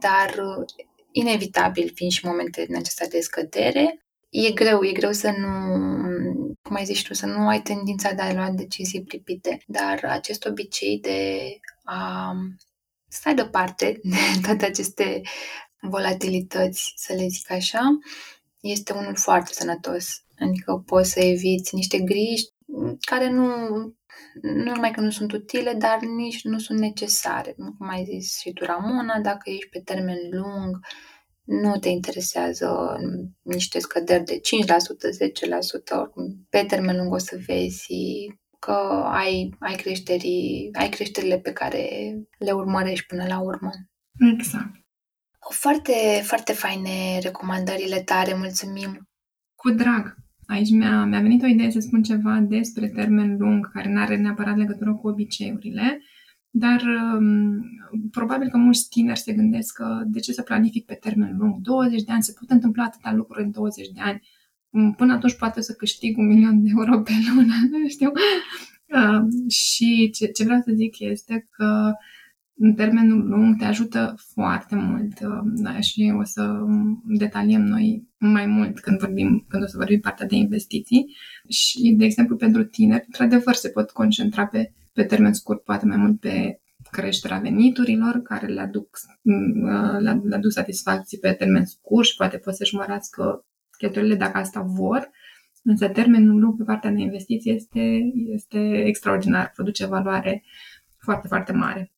dar 0.00 0.34
inevitabil 1.12 1.90
fiind 1.94 2.12
și 2.12 2.26
momente 2.26 2.66
în 2.68 2.76
acesta 2.76 3.06
de 3.06 3.20
scădere, 3.20 4.06
e 4.30 4.50
greu, 4.50 4.82
e 4.82 4.92
greu 4.92 5.12
să 5.12 5.30
nu, 5.30 5.48
cum 6.62 6.76
ai 6.76 6.84
zis 6.84 7.02
tu, 7.02 7.14
să 7.14 7.26
nu 7.26 7.48
ai 7.48 7.62
tendința 7.62 8.12
de 8.12 8.22
a 8.22 8.32
lua 8.32 8.50
decizii 8.50 9.04
pripite, 9.04 9.62
dar 9.66 10.04
acest 10.04 10.44
obicei 10.44 10.98
de 11.00 11.40
a 11.84 12.32
stai 13.08 13.34
deoparte 13.34 14.00
de 14.02 14.16
toate 14.46 14.64
aceste 14.64 15.20
volatilități, 15.80 16.92
să 16.96 17.12
le 17.12 17.26
zic 17.26 17.50
așa, 17.50 17.98
este 18.60 18.92
unul 18.92 19.16
foarte 19.16 19.52
sănătos. 19.52 20.22
Adică 20.38 20.82
poți 20.86 21.10
să 21.10 21.20
eviți 21.20 21.74
niște 21.74 21.98
griji 21.98 22.44
care 23.00 23.30
nu, 23.30 23.46
nu 24.42 24.72
numai 24.72 24.90
că 24.90 25.00
nu 25.00 25.10
sunt 25.10 25.32
utile, 25.32 25.72
dar 25.72 25.98
nici 26.00 26.42
nu 26.42 26.58
sunt 26.58 26.78
necesare. 26.78 27.52
Cum 27.78 27.88
ai 27.88 28.04
zis 28.04 28.38
și 28.38 28.52
tu, 28.52 28.64
Ramona, 28.64 29.20
dacă 29.20 29.50
ești 29.50 29.68
pe 29.68 29.80
termen 29.80 30.18
lung, 30.30 30.78
nu 31.44 31.78
te 31.78 31.88
interesează 31.88 32.96
niște 33.42 33.78
scăderi 33.78 34.24
de 34.24 34.40
5%, 34.40 34.40
10%, 34.40 35.98
oricum 35.98 36.46
pe 36.48 36.64
termen 36.68 36.96
lung 36.96 37.12
o 37.12 37.18
să 37.18 37.38
vezi 37.46 37.86
că 38.58 38.72
ai, 39.04 39.54
ai, 39.58 39.74
creșteri, 39.76 40.68
ai 40.72 40.88
creșterile 40.88 41.38
pe 41.38 41.52
care 41.52 42.14
le 42.38 42.50
urmărești 42.50 43.06
până 43.06 43.24
la 43.28 43.40
urmă. 43.40 43.70
Exact. 44.32 44.74
Foarte, 45.50 46.22
foarte 46.22 46.52
faine 46.52 47.18
recomandările 47.22 48.00
tare, 48.00 48.34
mulțumim! 48.34 49.08
Cu 49.54 49.70
drag! 49.70 50.14
Aici 50.46 50.70
mi-a, 50.70 51.04
mi-a 51.04 51.20
venit 51.20 51.42
o 51.42 51.46
idee 51.46 51.70
să 51.70 51.80
spun 51.80 52.02
ceva 52.02 52.38
despre 52.38 52.88
termen 52.88 53.36
lung, 53.38 53.72
care 53.72 53.92
nu 53.92 54.00
are 54.00 54.16
neapărat 54.16 54.56
legătură 54.56 54.94
cu 54.94 55.08
obiceiurile, 55.08 56.00
Dar 56.50 56.82
um, 57.16 57.60
probabil 58.10 58.48
că 58.48 58.56
mulți 58.56 58.88
tineri 58.88 59.18
se 59.18 59.32
gândesc 59.32 59.74
că 59.74 60.02
de 60.06 60.20
ce 60.20 60.32
să 60.32 60.42
planific 60.42 60.84
pe 60.84 60.94
termen 60.94 61.36
lung? 61.38 61.60
20 61.60 62.02
de 62.02 62.12
ani, 62.12 62.22
se 62.22 62.34
pot 62.38 62.50
întâmpla 62.50 62.84
atâtea 62.84 63.12
lucruri 63.12 63.44
în 63.44 63.50
20 63.50 63.88
de 63.88 64.00
ani. 64.00 64.28
Mm, 64.70 64.92
până 64.92 65.12
atunci 65.12 65.36
poate 65.36 65.60
să 65.60 65.72
câștig 65.72 66.18
un 66.18 66.26
milion 66.26 66.62
de 66.62 66.68
euro 66.76 67.00
pe 67.00 67.12
lună, 67.34 67.54
nu 67.82 67.88
știu. 67.88 68.12
Uh, 68.86 69.50
și 69.50 70.10
ce, 70.10 70.26
ce 70.26 70.44
vreau 70.44 70.60
să 70.60 70.72
zic 70.74 70.98
este 70.98 71.48
că 71.50 71.92
în 72.60 72.74
termenul 72.74 73.28
lung 73.28 73.56
te 73.58 73.64
ajută 73.64 74.14
foarte 74.32 74.74
mult 74.74 75.20
uh, 75.20 75.40
da, 75.44 75.80
și 75.80 76.14
o 76.18 76.24
să 76.24 76.58
detaliem 77.04 77.62
noi 77.62 78.08
mai 78.18 78.46
mult 78.46 78.80
când 78.80 78.98
vorbim, 78.98 79.44
când 79.48 79.62
o 79.62 79.66
să 79.66 79.76
vorbim 79.76 80.00
partea 80.00 80.26
de 80.26 80.36
investiții 80.36 81.16
și, 81.48 81.94
de 81.96 82.04
exemplu, 82.04 82.36
pentru 82.36 82.64
tineri, 82.64 83.04
într-adevăr, 83.06 83.54
se 83.54 83.68
pot 83.68 83.90
concentra 83.90 84.46
pe, 84.46 84.72
pe 84.92 85.04
termen 85.04 85.32
scurt, 85.32 85.64
poate 85.64 85.86
mai 85.86 85.96
mult 85.96 86.20
pe 86.20 86.60
creșterea 86.90 87.38
veniturilor 87.38 88.20
care 88.22 88.46
le 88.46 88.60
aduc, 88.60 88.98
uh, 89.22 89.98
le, 90.00 90.20
le 90.24 90.34
aduc 90.34 90.50
satisfacții 90.50 91.18
pe 91.18 91.32
termen 91.32 91.64
scurt 91.64 92.06
și 92.06 92.16
poate 92.16 92.36
pot 92.36 92.54
să-și 92.54 92.74
mărească 92.74 93.46
cheltuielile 93.78 94.14
dacă 94.14 94.38
asta 94.38 94.60
vor, 94.66 95.10
însă 95.62 95.88
termenul 95.88 96.40
lung 96.40 96.56
pe 96.56 96.64
partea 96.64 96.90
de 96.90 97.00
investiție 97.00 97.52
este, 97.52 98.00
este 98.34 98.84
extraordinar, 98.86 99.50
produce 99.54 99.86
valoare 99.86 100.44
foarte, 100.98 101.26
foarte 101.28 101.52
mare. 101.52 101.92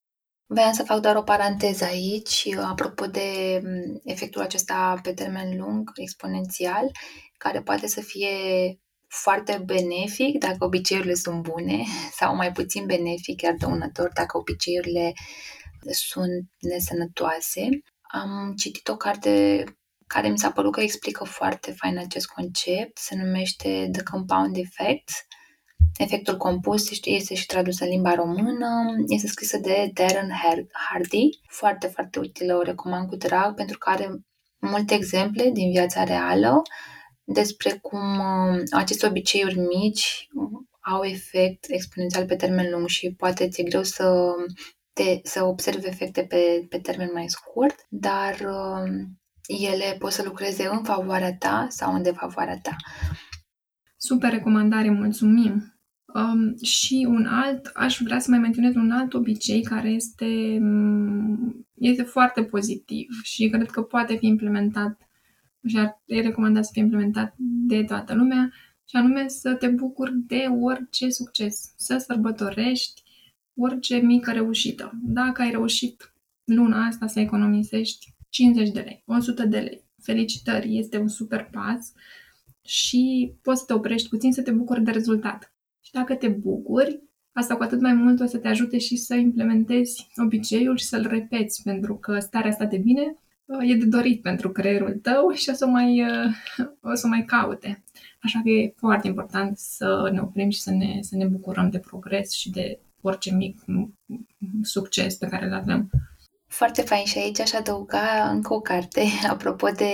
Vreau 0.46 0.72
să 0.72 0.82
fac 0.82 1.00
doar 1.00 1.16
o 1.16 1.22
paranteză 1.22 1.84
aici, 1.84 2.48
apropo 2.56 3.06
de 3.06 3.60
efectul 4.04 4.42
acesta 4.42 5.00
pe 5.02 5.12
termen 5.12 5.56
lung, 5.58 5.90
exponențial, 5.94 6.90
care 7.36 7.60
poate 7.60 7.86
să 7.86 8.00
fie 8.00 8.28
foarte 9.06 9.62
benefic 9.66 10.38
dacă 10.38 10.64
obiceiurile 10.64 11.14
sunt 11.14 11.42
bune 11.42 11.84
sau 12.18 12.36
mai 12.36 12.52
puțin 12.52 12.86
benefic, 12.86 13.36
chiar 13.40 13.54
dăunător, 13.58 14.10
dacă 14.14 14.38
obiceiurile 14.38 15.12
sunt 15.90 16.48
nesănătoase. 16.58 17.68
Am 18.00 18.54
citit 18.56 18.88
o 18.88 18.96
carte 18.96 19.64
care 20.14 20.28
mi 20.28 20.38
s-a 20.38 20.50
părut 20.50 20.72
că 20.72 20.80
explică 20.80 21.24
foarte 21.24 21.72
fain 21.72 21.98
acest 21.98 22.26
concept, 22.26 22.98
se 22.98 23.16
numește 23.16 23.88
The 23.92 24.02
Compound 24.02 24.56
Effect, 24.56 25.10
efectul 25.98 26.36
compus, 26.36 26.88
este 27.04 27.34
și 27.34 27.46
tradus 27.46 27.80
în 27.80 27.88
limba 27.88 28.14
română, 28.14 28.68
este 29.06 29.26
scrisă 29.26 29.58
de 29.58 29.90
Darren 29.94 30.30
Hardy, 30.72 31.28
foarte, 31.48 31.86
foarte 31.86 32.18
utilă, 32.18 32.56
o 32.56 32.62
recomand 32.62 33.08
cu 33.08 33.16
drag, 33.16 33.54
pentru 33.54 33.78
că 33.78 33.90
are 33.90 34.08
multe 34.58 34.94
exemple 34.94 35.50
din 35.52 35.70
viața 35.70 36.04
reală 36.04 36.62
despre 37.24 37.78
cum 37.82 38.18
uh, 38.18 38.62
aceste 38.70 39.06
obiceiuri 39.06 39.58
mici 39.58 40.28
au 40.80 41.02
efect 41.02 41.64
exponențial 41.68 42.26
pe 42.26 42.36
termen 42.36 42.70
lung 42.70 42.88
și 42.88 43.14
poate 43.14 43.48
ți-e 43.48 43.64
greu 43.64 43.82
să, 43.82 44.34
te, 44.92 45.20
să 45.22 45.44
observi 45.44 45.86
efecte 45.86 46.24
pe, 46.24 46.66
pe 46.68 46.78
termen 46.78 47.10
mai 47.12 47.28
scurt, 47.28 47.86
dar 47.88 48.34
uh, 48.34 48.90
ele 49.50 49.96
pot 49.98 50.10
să 50.10 50.22
lucreze 50.24 50.68
în 50.72 50.82
favoarea 50.82 51.36
ta 51.36 51.66
sau 51.70 51.94
în 51.94 52.02
defavoarea 52.02 52.58
ta. 52.58 52.76
Super 53.96 54.30
recomandare, 54.30 54.90
mulțumim! 54.90 55.74
Um, 56.14 56.56
și 56.62 57.06
un 57.08 57.26
alt, 57.26 57.66
aș 57.66 57.98
vrea 58.00 58.18
să 58.18 58.30
mai 58.30 58.38
menționez 58.38 58.74
un 58.74 58.90
alt 58.90 59.14
obicei 59.14 59.62
care 59.62 59.88
este, 59.88 60.58
mm, 60.60 61.66
este 61.74 62.02
foarte 62.02 62.44
pozitiv 62.44 63.08
și 63.22 63.48
cred 63.48 63.70
că 63.70 63.82
poate 63.82 64.16
fi 64.16 64.26
implementat 64.26 65.08
și 65.66 65.78
ar, 65.78 66.02
e 66.04 66.20
recomandat 66.20 66.64
să 66.64 66.70
fie 66.72 66.82
implementat 66.82 67.34
de 67.38 67.84
toată 67.84 68.14
lumea, 68.14 68.52
și 68.90 68.96
anume 68.96 69.28
să 69.28 69.54
te 69.54 69.68
bucuri 69.68 70.12
de 70.26 70.46
orice 70.60 71.08
succes, 71.08 71.74
să 71.76 71.96
sărbătorești 71.96 73.02
orice 73.54 73.96
mică 73.96 74.32
reușită. 74.32 74.92
Dacă 75.02 75.42
ai 75.42 75.50
reușit 75.50 76.14
luna 76.44 76.86
asta 76.86 77.06
să 77.06 77.20
economisești 77.20 78.14
50 78.30 78.70
de 78.70 78.80
lei, 78.80 79.02
100 79.06 79.46
de 79.46 79.58
lei. 79.58 79.88
Felicitări, 80.02 80.78
este 80.78 80.98
un 80.98 81.08
super 81.08 81.48
pas 81.52 81.92
și 82.64 83.34
poți 83.42 83.58
să 83.58 83.64
te 83.66 83.72
oprești 83.72 84.08
puțin 84.08 84.32
să 84.32 84.42
te 84.42 84.50
bucuri 84.50 84.82
de 84.82 84.90
rezultat. 84.90 85.54
Și 85.80 85.92
dacă 85.92 86.14
te 86.14 86.28
bucuri, 86.28 87.02
asta 87.32 87.56
cu 87.56 87.62
atât 87.62 87.80
mai 87.80 87.94
mult 87.94 88.20
o 88.20 88.26
să 88.26 88.38
te 88.38 88.48
ajute 88.48 88.78
și 88.78 88.96
să 88.96 89.14
implementezi 89.14 90.06
obiceiul 90.16 90.76
și 90.76 90.84
să-l 90.84 91.06
repeți, 91.06 91.62
pentru 91.62 91.96
că 91.96 92.18
starea 92.18 92.50
asta 92.50 92.64
de 92.64 92.76
bine 92.76 93.14
uh, 93.44 93.70
e 93.70 93.74
de 93.74 93.84
dorit 93.84 94.22
pentru 94.22 94.50
creierul 94.50 94.98
tău 95.02 95.30
și 95.30 95.50
o 95.50 95.52
să 95.52 95.66
mai, 95.66 96.02
uh, 96.02 96.32
o 96.92 96.94
să 96.94 97.06
mai 97.06 97.24
caute. 97.24 97.84
Așa 98.20 98.40
că 98.42 98.48
e 98.48 98.74
foarte 98.76 99.06
important 99.06 99.58
să 99.58 100.08
ne 100.12 100.20
oprim 100.20 100.50
și 100.50 100.60
să 100.60 100.70
ne, 100.70 100.98
să 101.00 101.16
ne 101.16 101.26
bucurăm 101.26 101.70
de 101.70 101.78
progres 101.78 102.32
și 102.32 102.50
de 102.50 102.80
orice 103.00 103.34
mic 103.34 103.64
succes 104.62 105.14
pe 105.14 105.26
care 105.26 105.46
îl 105.46 105.52
avem. 105.52 105.90
Foarte 106.50 106.82
fain 106.82 107.04
și 107.04 107.18
aici 107.18 107.40
aș 107.40 107.52
adăuga 107.52 108.28
încă 108.30 108.54
o 108.54 108.60
carte, 108.60 109.04
apropo 109.34 109.68
de 109.68 109.92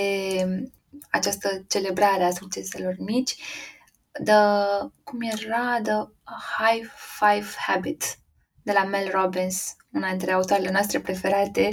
această 1.11 1.65
celebrare 1.69 2.25
a 2.25 2.31
succeselor 2.31 2.95
mici, 2.99 3.35
de, 4.25 4.33
cum 5.05 5.21
era, 5.21 5.81
The 5.83 5.93
High 6.59 6.87
Five 7.19 7.47
Habit, 7.67 8.05
de 8.63 8.73
la 8.73 8.85
Mel 8.85 9.11
Robbins, 9.13 9.77
una 9.93 10.09
dintre 10.09 10.33
autoarele 10.33 10.71
noastre 10.71 11.01
preferate. 11.01 11.69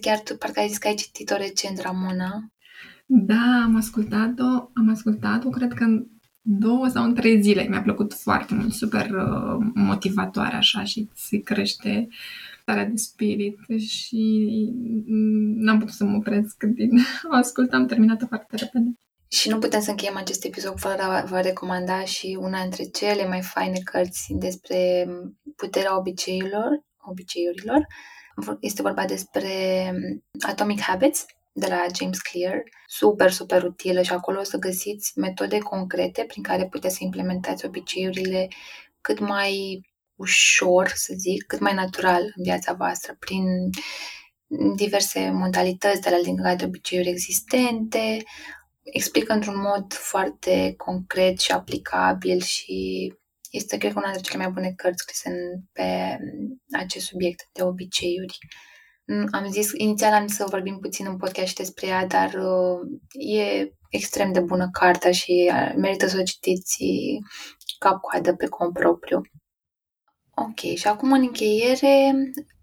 Chiar 0.00 0.20
tu, 0.20 0.36
parcă 0.36 0.60
ai 0.60 0.68
zis 0.68 0.78
că 0.78 0.88
ai 0.88 0.94
citit-o 0.94 1.36
recent, 1.36 1.80
Ramona. 1.80 2.52
Da, 3.06 3.62
am 3.64 3.76
ascultat-o, 3.76 4.70
am 4.74 4.90
ascultat-o, 4.90 5.48
cred 5.48 5.72
că 5.72 5.84
în 5.84 6.06
două 6.40 6.88
sau 6.88 7.04
în 7.04 7.14
trei 7.14 7.42
zile. 7.42 7.62
Mi-a 7.68 7.82
plăcut 7.82 8.14
foarte 8.14 8.54
mult, 8.54 8.72
super 8.72 9.10
uh, 9.10 9.66
motivatoare 9.74 10.56
așa 10.56 10.84
și 10.84 11.08
ți 11.14 11.36
crește 11.36 12.08
starea 12.68 12.88
de 12.88 12.96
spirit 12.96 13.58
și 13.78 14.42
n-am 15.56 15.78
putut 15.78 15.94
să 15.94 16.04
mă 16.04 16.16
opresc 16.16 16.62
din 16.62 16.90
o 17.32 17.34
ascultam, 17.34 17.86
terminată 17.86 18.26
foarte 18.26 18.56
repede. 18.56 18.92
Și 19.28 19.48
nu 19.48 19.58
putem 19.58 19.80
să 19.80 19.90
încheiem 19.90 20.16
acest 20.16 20.44
episod 20.44 20.78
fără 20.78 21.02
a 21.02 21.24
vă 21.24 21.40
recomanda 21.40 22.04
și 22.04 22.38
una 22.40 22.60
dintre 22.60 22.84
cele 22.84 23.28
mai 23.28 23.42
faine 23.42 23.78
cărți 23.84 24.26
despre 24.38 25.06
puterea 25.56 25.98
obiceiurilor, 25.98 26.84
obiceiurilor. 26.96 27.86
Este 28.60 28.82
vorba 28.82 29.04
despre 29.04 29.50
Atomic 30.46 30.80
Habits 30.80 31.26
de 31.52 31.66
la 31.66 31.86
James 31.98 32.18
Clear, 32.18 32.62
super, 32.86 33.30
super 33.30 33.62
utilă 33.62 34.02
și 34.02 34.12
acolo 34.12 34.40
o 34.40 34.42
să 34.42 34.56
găsiți 34.58 35.18
metode 35.18 35.58
concrete 35.58 36.24
prin 36.26 36.42
care 36.42 36.66
puteți 36.66 36.96
să 36.96 37.04
implementați 37.04 37.66
obiceiurile 37.66 38.48
cât 39.00 39.18
mai 39.18 39.80
ușor, 40.18 40.92
să 40.94 41.14
zic, 41.16 41.46
cât 41.46 41.60
mai 41.60 41.74
natural 41.74 42.22
în 42.22 42.42
viața 42.42 42.72
voastră, 42.72 43.16
prin 43.18 43.44
diverse 44.76 45.30
modalități 45.30 46.00
de 46.00 46.10
la 46.10 46.16
legare 46.16 46.56
de 46.56 46.64
obiceiuri 46.64 47.08
existente, 47.08 48.22
explică 48.82 49.32
într-un 49.32 49.60
mod 49.60 49.92
foarte 49.92 50.74
concret 50.76 51.38
și 51.40 51.52
aplicabil 51.52 52.40
și 52.40 53.12
este, 53.50 53.76
cred 53.76 53.92
că, 53.92 53.98
una 53.98 54.10
dintre 54.10 54.30
cele 54.30 54.42
mai 54.42 54.52
bune 54.52 54.72
cărți 54.76 55.02
scrise 55.02 55.30
pe 55.72 56.18
acest 56.78 57.06
subiect 57.06 57.48
de 57.52 57.62
obiceiuri. 57.62 58.38
Am 59.30 59.50
zis, 59.50 59.70
inițial 59.74 60.12
am 60.12 60.26
zis 60.26 60.36
să 60.36 60.46
vorbim 60.48 60.78
puțin 60.78 61.06
în 61.06 61.16
podcast 61.16 61.46
și 61.46 61.54
despre 61.54 61.86
ea, 61.86 62.06
dar 62.06 62.34
uh, 62.34 62.78
e 63.10 63.72
extrem 63.90 64.32
de 64.32 64.40
bună 64.40 64.68
cartea 64.72 65.12
și 65.12 65.50
uh, 65.52 65.72
merită 65.76 66.06
să 66.06 66.18
o 66.20 66.22
citiți 66.22 66.84
cap-coadă 67.78 68.34
pe 68.34 68.46
cont 68.46 68.72
propriu. 68.72 69.20
Ok, 70.40 70.76
și 70.76 70.86
acum 70.86 71.12
în 71.12 71.20
încheiere 71.20 72.12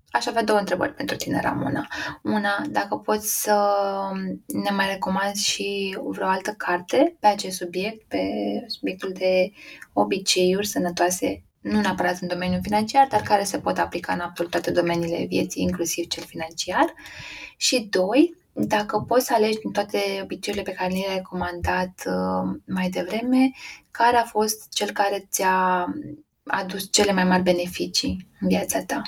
aș 0.09 0.25
avea 0.25 0.43
două 0.43 0.59
întrebări 0.59 0.93
pentru 0.93 1.15
tine, 1.15 1.41
Ramona. 1.41 1.88
Una, 2.23 2.65
dacă 2.69 2.95
poți 2.95 3.41
să 3.41 3.71
ne 4.45 4.69
mai 4.69 4.88
recomanzi 4.88 5.49
și 5.49 5.97
vreo 6.03 6.27
altă 6.27 6.53
carte 6.57 7.15
pe 7.19 7.27
acest 7.27 7.57
subiect, 7.57 8.07
pe 8.07 8.21
subiectul 8.67 9.11
de 9.11 9.51
obiceiuri 9.93 10.67
sănătoase, 10.67 11.43
nu 11.61 11.81
neapărat 11.81 12.17
în 12.21 12.27
domeniul 12.27 12.61
financiar, 12.61 13.07
dar 13.07 13.21
care 13.21 13.43
se 13.43 13.59
pot 13.59 13.77
aplica 13.77 14.13
în 14.13 14.19
absolut 14.19 14.51
toate 14.51 14.71
domeniile 14.71 15.25
vieții, 15.25 15.63
inclusiv 15.63 16.07
cel 16.07 16.23
financiar. 16.23 16.93
Și 17.57 17.88
doi, 17.89 18.35
dacă 18.53 19.03
poți 19.07 19.25
să 19.25 19.33
alegi 19.33 19.59
din 19.59 19.71
toate 19.71 19.97
obiceiurile 20.23 20.71
pe 20.71 20.77
care 20.77 20.89
le-ai 20.89 21.15
recomandat 21.15 22.03
uh, 22.05 22.59
mai 22.67 22.89
devreme, 22.89 23.51
care 23.91 24.17
a 24.17 24.23
fost 24.23 24.73
cel 24.73 24.91
care 24.91 25.27
ți-a 25.29 25.85
adus 26.45 26.91
cele 26.91 27.12
mai 27.12 27.23
mari 27.23 27.43
beneficii 27.43 28.29
în 28.39 28.47
viața 28.47 28.86
ta? 28.86 29.01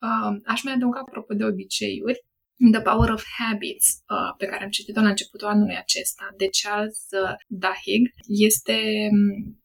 Uh, 0.00 0.40
aș 0.44 0.62
mai 0.62 0.72
adăuga, 0.72 0.98
apropo 0.98 1.34
de 1.34 1.44
obiceiuri, 1.44 2.24
The 2.70 2.80
Power 2.80 3.10
of 3.10 3.24
Habits, 3.38 3.86
uh, 4.08 4.34
pe 4.38 4.46
care 4.46 4.64
am 4.64 4.70
citit-o 4.70 5.00
la 5.00 5.08
începutul 5.08 5.48
anului 5.48 5.76
acesta, 5.76 6.34
de 6.36 6.48
Charles 6.62 7.06
uh, 7.22 7.34
Duhigg, 7.46 8.04
este, 8.26 8.78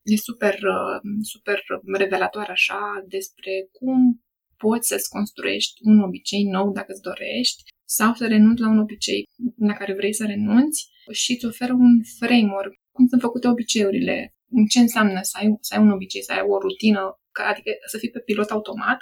e 0.03 0.15
super, 0.15 0.53
uh, 0.53 0.99
super 1.21 1.63
revelator 1.97 2.45
așa 2.49 3.05
despre 3.07 3.51
cum 3.71 4.21
poți 4.57 4.87
să-ți 4.87 5.09
construiești 5.09 5.79
un 5.83 5.99
obicei 5.99 6.43
nou 6.43 6.71
dacă 6.71 6.91
îți 6.91 7.01
dorești 7.01 7.63
sau 7.85 8.13
să 8.13 8.27
renunți 8.27 8.61
la 8.61 8.69
un 8.69 8.79
obicei 8.79 9.23
la 9.57 9.73
care 9.73 9.93
vrei 9.93 10.13
să 10.13 10.25
renunți 10.25 10.89
și 11.11 11.31
îți 11.31 11.45
oferă 11.45 11.73
un 11.73 12.03
framework, 12.19 12.73
cum 12.91 13.07
sunt 13.07 13.21
făcute 13.21 13.47
obiceiurile, 13.47 14.35
ce 14.69 14.79
înseamnă 14.79 15.19
să 15.21 15.37
ai, 15.39 15.57
să 15.61 15.73
ai 15.75 15.81
un 15.81 15.91
obicei, 15.91 16.23
să 16.23 16.31
ai 16.31 16.43
o 16.47 16.59
rutină, 16.59 17.19
adică 17.49 17.71
să 17.85 17.97
fii 17.97 18.09
pe 18.09 18.19
pilot 18.19 18.49
automat 18.49 18.97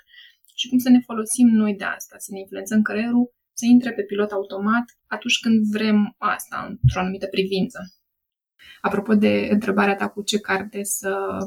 și 0.55 0.67
cum 0.69 0.77
să 0.77 0.89
ne 0.89 0.99
folosim 0.99 1.47
noi 1.47 1.75
de 1.75 1.83
asta, 1.83 2.15
să 2.17 2.29
ne 2.31 2.39
influențăm 2.39 2.81
creierul, 2.81 3.33
să 3.53 3.65
intre 3.65 3.91
pe 3.93 4.03
pilot 4.03 4.31
automat 4.31 4.85
atunci 5.07 5.39
când 5.39 5.65
vrem 5.71 6.15
asta, 6.17 6.67
într-o 6.69 6.99
anumită 6.99 7.27
privință. 7.27 7.79
Apropo 8.81 9.13
de 9.15 9.47
întrebarea 9.51 9.95
ta 9.95 10.07
cu 10.09 10.21
ce 10.21 10.39
carte 10.39 10.83
să 10.83 11.37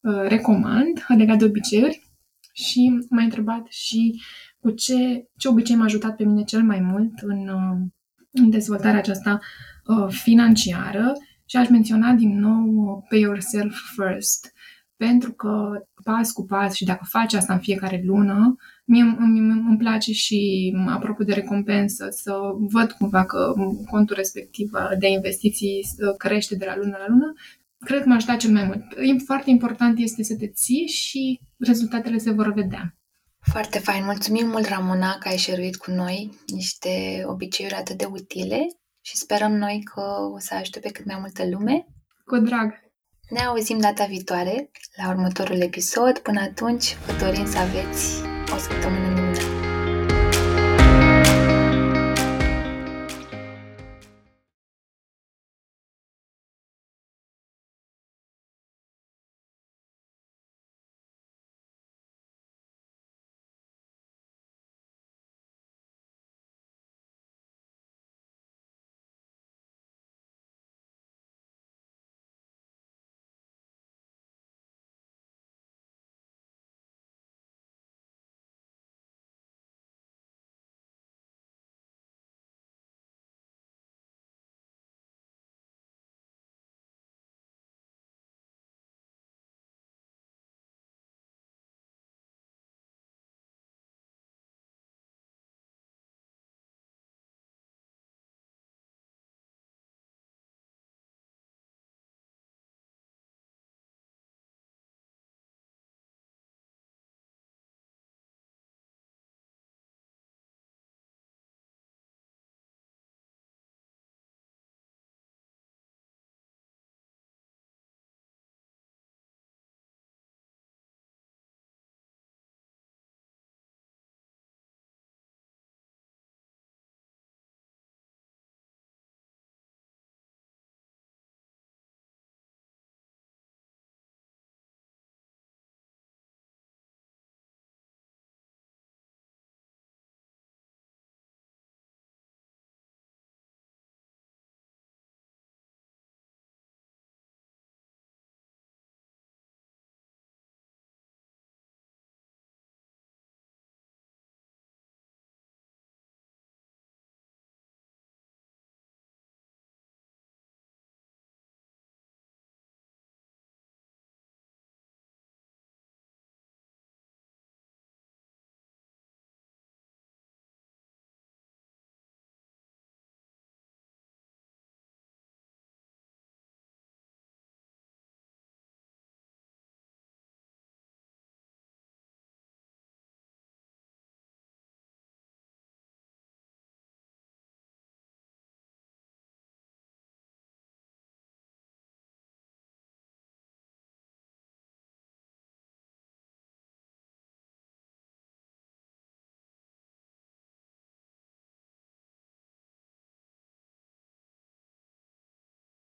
uh, 0.00 0.22
recomand 0.28 1.04
legat 1.08 1.38
de 1.38 1.44
obiceiuri, 1.44 2.10
și 2.52 3.06
m-a 3.08 3.22
întrebat 3.22 3.66
și 3.68 4.22
cu 4.58 4.70
ce, 4.70 5.28
ce 5.36 5.48
obicei 5.48 5.76
m-a 5.76 5.84
ajutat 5.84 6.16
pe 6.16 6.24
mine 6.24 6.42
cel 6.42 6.62
mai 6.62 6.80
mult 6.80 7.18
în, 7.22 7.48
uh, 7.48 7.88
în 8.30 8.50
dezvoltarea 8.50 8.98
aceasta 8.98 9.38
uh, 9.84 10.06
financiară 10.08 11.12
și 11.50 11.56
aș 11.56 11.68
menționa 11.68 12.12
din 12.12 12.38
nou 12.38 12.66
uh, 12.66 13.02
Pay 13.08 13.20
Yourself 13.20 13.76
First, 13.94 14.52
pentru 14.96 15.32
că 15.32 15.82
pas 16.04 16.32
cu 16.32 16.44
pas 16.44 16.74
și 16.74 16.84
dacă 16.84 17.04
faci 17.08 17.34
asta 17.34 17.52
în 17.52 17.58
fiecare 17.60 18.02
lună, 18.04 18.56
mie 18.84 19.02
îmi, 19.02 19.38
îmi 19.38 19.78
place 19.78 20.12
și, 20.12 20.72
apropo 20.88 21.24
de 21.24 21.34
recompensă, 21.34 22.06
să 22.10 22.32
văd 22.58 22.92
cumva 22.92 23.24
că 23.24 23.52
contul 23.90 24.16
respectiv 24.16 24.70
de 24.98 25.08
investiții 25.08 25.80
crește 26.16 26.56
de 26.56 26.64
la 26.64 26.76
lună 26.76 26.96
la 26.98 27.08
lună. 27.08 27.32
Cred 27.78 28.02
că 28.02 28.08
m-aș 28.08 28.16
ajutat 28.16 28.36
cel 28.36 28.52
mai 28.52 28.64
mult. 28.64 28.82
Foarte 29.24 29.50
important 29.50 29.98
este 29.98 30.22
să 30.22 30.36
te 30.36 30.48
ții 30.48 30.86
și 30.86 31.40
rezultatele 31.58 32.18
se 32.18 32.30
vor 32.30 32.52
vedea. 32.52 32.94
Foarte 33.40 33.78
fain. 33.78 34.04
Mulțumim 34.04 34.46
mult, 34.46 34.66
Ramona, 34.66 35.18
că 35.18 35.28
ai 35.28 35.36
șeruit 35.36 35.76
cu 35.76 35.90
noi 35.90 36.30
niște 36.46 37.24
obiceiuri 37.26 37.74
atât 37.74 37.98
de 37.98 38.04
utile 38.04 38.66
și 39.00 39.16
sperăm 39.16 39.52
noi 39.52 39.82
că 39.94 40.00
o 40.34 40.38
să 40.38 40.54
ajute 40.54 40.78
pe 40.78 40.90
cât 40.90 41.04
mai 41.04 41.16
multă 41.18 41.48
lume. 41.48 41.86
Cu 42.24 42.36
drag! 42.36 42.88
Ne 43.28 43.40
auzim 43.40 43.78
data 43.78 44.04
viitoare 44.04 44.70
la 44.96 45.08
următorul 45.08 45.60
episod. 45.60 46.18
Până 46.18 46.40
atunci, 46.40 46.96
vă 47.06 47.12
dorim 47.24 47.46
să 47.46 47.58
aveți 47.58 48.22
o 48.54 48.56
săptămână 48.56 49.08
minunată! 49.08 49.49